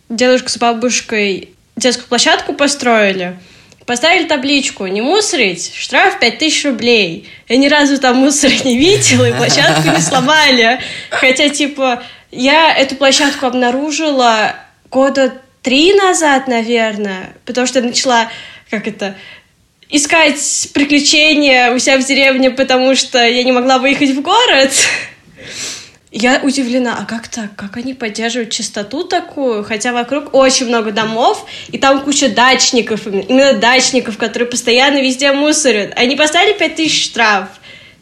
[0.08, 3.38] дедушка с бабушкой детскую площадку построили.
[3.86, 7.28] Поставили табличку «Не мусорить, штраф 5000 рублей».
[7.48, 10.80] Я ни разу там мусор не видела, и площадку не сломали.
[11.08, 14.56] Хотя, типа, я эту площадку обнаружила
[14.90, 18.28] года три назад, наверное, потому что я начала
[18.70, 19.16] как это,
[19.88, 24.72] искать приключения у себя в деревне, потому что я не могла выехать в город.
[26.10, 27.54] Я удивлена, а как так?
[27.54, 29.62] Как они поддерживают чистоту такую?
[29.62, 35.92] Хотя вокруг очень много домов, и там куча дачников, именно дачников, которые постоянно везде мусорят.
[35.96, 37.48] Они поставили 5000 штраф,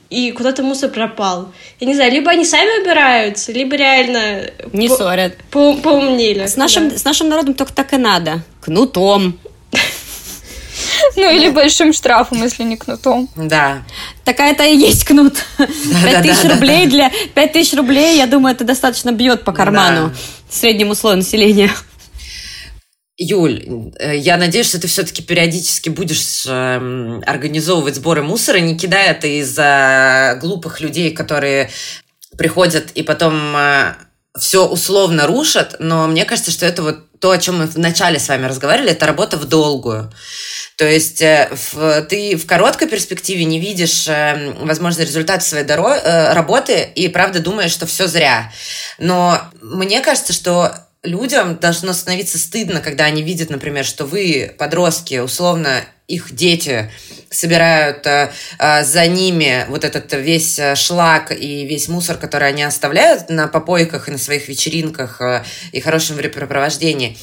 [0.08, 1.52] и куда-то мусор пропал.
[1.80, 4.50] Я не знаю, либо они сами убираются, либо реально...
[4.72, 5.36] Не по- ссорят.
[5.50, 6.46] По поумнели.
[6.46, 6.96] С нашим, да.
[6.96, 8.42] с нашим народом только так и надо.
[8.60, 9.38] Кнутом.
[11.16, 13.28] Ну, или большим штрафом, если не кнутом.
[13.36, 13.82] Да.
[14.24, 15.34] Такая-то и есть кнут.
[16.04, 17.10] Пять тысяч рублей для...
[17.34, 20.12] Пять тысяч рублей, я думаю, это достаточно бьет по карману
[20.48, 21.70] среднему слою населения.
[23.18, 29.12] Юль, э, я надеюсь, что ты все-таки периодически будешь э, организовывать сборы мусора, не кидая
[29.12, 31.70] это из-за глупых людей, которые
[32.36, 33.94] приходят и потом э,
[34.38, 38.28] все условно рушат, но мне кажется, что это вот то, о чем мы вначале с
[38.28, 40.12] вами разговаривали, это работа в долгую.
[40.76, 45.98] То есть э, в, ты в короткой перспективе не видишь, э, возможно, результат своей доро-
[45.98, 48.52] э, работы и правда думаешь, что все зря.
[48.98, 55.18] Но мне кажется, что людям должно становиться стыдно, когда они видят, например, что вы, подростки,
[55.18, 56.90] условно, их дети
[57.30, 63.30] собирают э, э, за ними вот этот весь шлак и весь мусор, который они оставляют
[63.30, 67.16] на попойках и на своих вечеринках э, и хорошем времяпрепровождении.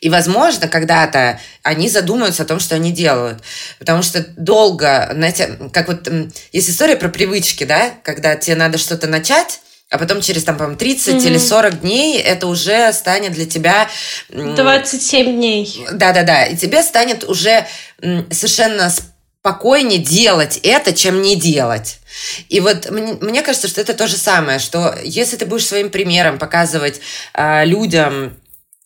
[0.00, 3.42] И, возможно, когда-то они задумаются о том, что они делают.
[3.78, 6.08] Потому что долго, знаете, как вот
[6.52, 10.78] есть история про привычки, да, когда тебе надо что-то начать, а потом через, там, по-моему,
[10.78, 11.26] 30 mm-hmm.
[11.26, 13.88] или 40 дней это уже станет для тебя...
[14.28, 15.86] 27 дней.
[15.92, 16.46] Да-да-да.
[16.46, 17.66] И тебе станет уже
[18.00, 18.90] совершенно
[19.46, 22.00] спокойнее делать это, чем не делать.
[22.48, 26.38] И вот мне, кажется, что это то же самое, что если ты будешь своим примером
[26.38, 27.00] показывать
[27.34, 28.36] э, людям,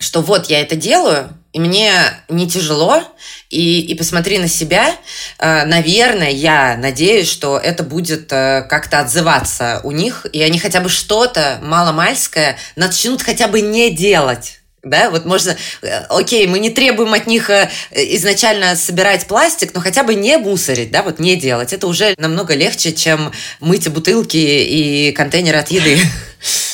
[0.01, 1.93] что вот я это делаю, и мне
[2.29, 3.03] не тяжело,
[3.51, 4.97] и, и посмотри на себя.
[5.39, 10.81] Э, наверное, я надеюсь, что это будет э, как-то отзываться у них, и они хотя
[10.81, 14.61] бы что-то маломальское начнут хотя бы не делать.
[14.83, 17.51] Да, вот можно, э, окей, мы не требуем от них
[17.91, 21.75] изначально собирать пластик, но хотя бы не мусорить, да, вот не делать.
[21.75, 25.99] Это уже намного легче, чем мыть бутылки и контейнеры от еды.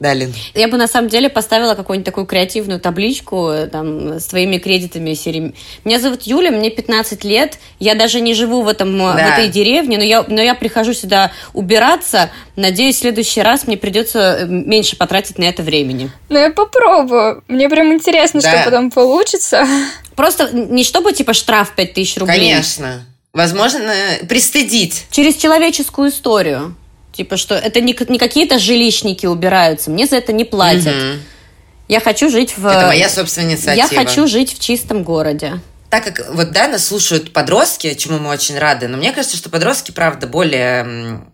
[0.00, 0.32] Да, Лин.
[0.54, 5.14] Я бы на самом деле поставила какую-нибудь такую креативную табличку э, там, с твоими кредитами
[5.14, 5.54] серии.
[5.84, 9.14] Меня зовут Юля, мне 15 лет, я даже не живу в, этом, да.
[9.14, 12.30] в этой деревне, но я, но я прихожу сюда убираться.
[12.54, 16.10] Надеюсь, в следующий раз мне придется э, меньше потратить на это времени.
[16.28, 17.42] Ну, я попробую.
[17.48, 18.50] Мне прям интересно, да.
[18.50, 19.66] что потом получится.
[20.14, 22.38] Просто не чтобы, типа, штраф 5000 рублей.
[22.38, 23.04] Конечно.
[23.32, 23.92] Возможно,
[24.28, 25.06] пристыдить.
[25.10, 26.74] Через человеческую историю.
[27.18, 30.94] Типа, что это не, не какие-то жилищники убираются, мне за это не платят.
[30.94, 31.20] Угу.
[31.88, 32.64] Я хочу жить в...
[32.64, 33.88] Это моя собственная инициатива.
[33.92, 35.60] Я хочу жить в чистом городе.
[35.90, 39.50] Так как вот, да, нас слушают подростки, чему мы очень рады, но мне кажется, что
[39.50, 41.24] подростки, правда, более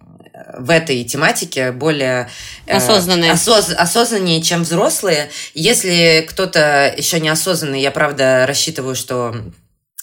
[0.57, 2.31] в этой тематике более
[2.67, 5.29] э, осознанные, э, осоз, осознаннее, чем взрослые.
[5.53, 9.37] Если кто-то еще не осознанный, я правда рассчитываю, что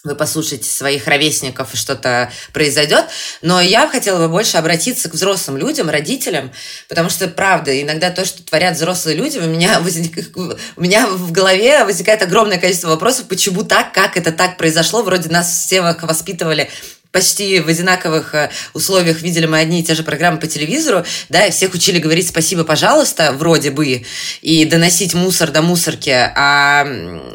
[0.03, 3.05] вы послушаете своих ровесников, и что-то произойдет.
[3.41, 6.51] Но я хотела бы больше обратиться к взрослым людям, родителям,
[6.89, 10.35] потому что, правда, иногда то, что творят взрослые люди, у меня, возник...
[10.35, 15.03] у меня в голове возникает огромное количество вопросов, почему так, как это так произошло.
[15.03, 16.69] Вроде нас всех воспитывали
[17.11, 21.45] почти в одинаковых э, условиях видели мы одни и те же программы по телевизору, да,
[21.45, 24.03] и всех учили говорить спасибо, пожалуйста, вроде бы,
[24.41, 26.85] и доносить мусор до мусорки, а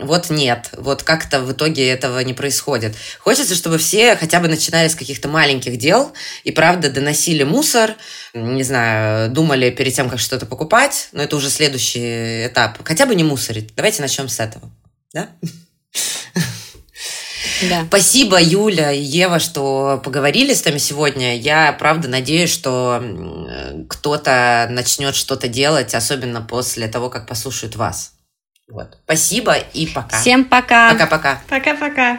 [0.03, 2.95] вот нет, вот как-то в итоге этого не происходит.
[3.19, 6.13] Хочется, чтобы все хотя бы начинали с каких-то маленьких дел
[6.45, 7.95] и, правда, доносили мусор,
[8.35, 12.79] не знаю, думали перед тем, как что-то покупать, но это уже следующий этап.
[12.85, 13.75] Хотя бы не мусорить.
[13.75, 14.71] Давайте начнем с этого.
[15.13, 15.29] Да?
[17.69, 17.85] Да.
[17.87, 21.37] Спасибо, Юля и Ева, что поговорили с нами сегодня.
[21.37, 23.03] Я, правда, надеюсь, что
[23.89, 28.13] кто-то начнет что-то делать, особенно после того, как послушают вас.
[28.69, 28.99] Вот.
[29.05, 30.21] Спасибо и пока.
[30.21, 30.93] Всем пока.
[30.93, 31.41] Пока-пока.
[31.49, 32.19] Пока-пока.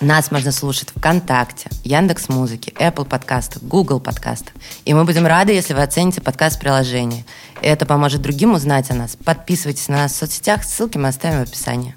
[0.00, 4.52] Нас можно слушать ВКонтакте, Яндекс Музыки, Apple подкастах, Google подкастах.
[4.84, 7.24] И мы будем рады, если вы оцените подкаст приложение.
[7.62, 9.16] Это поможет другим узнать о нас.
[9.24, 11.96] Подписывайтесь на нас в соцсетях, ссылки мы оставим в описании.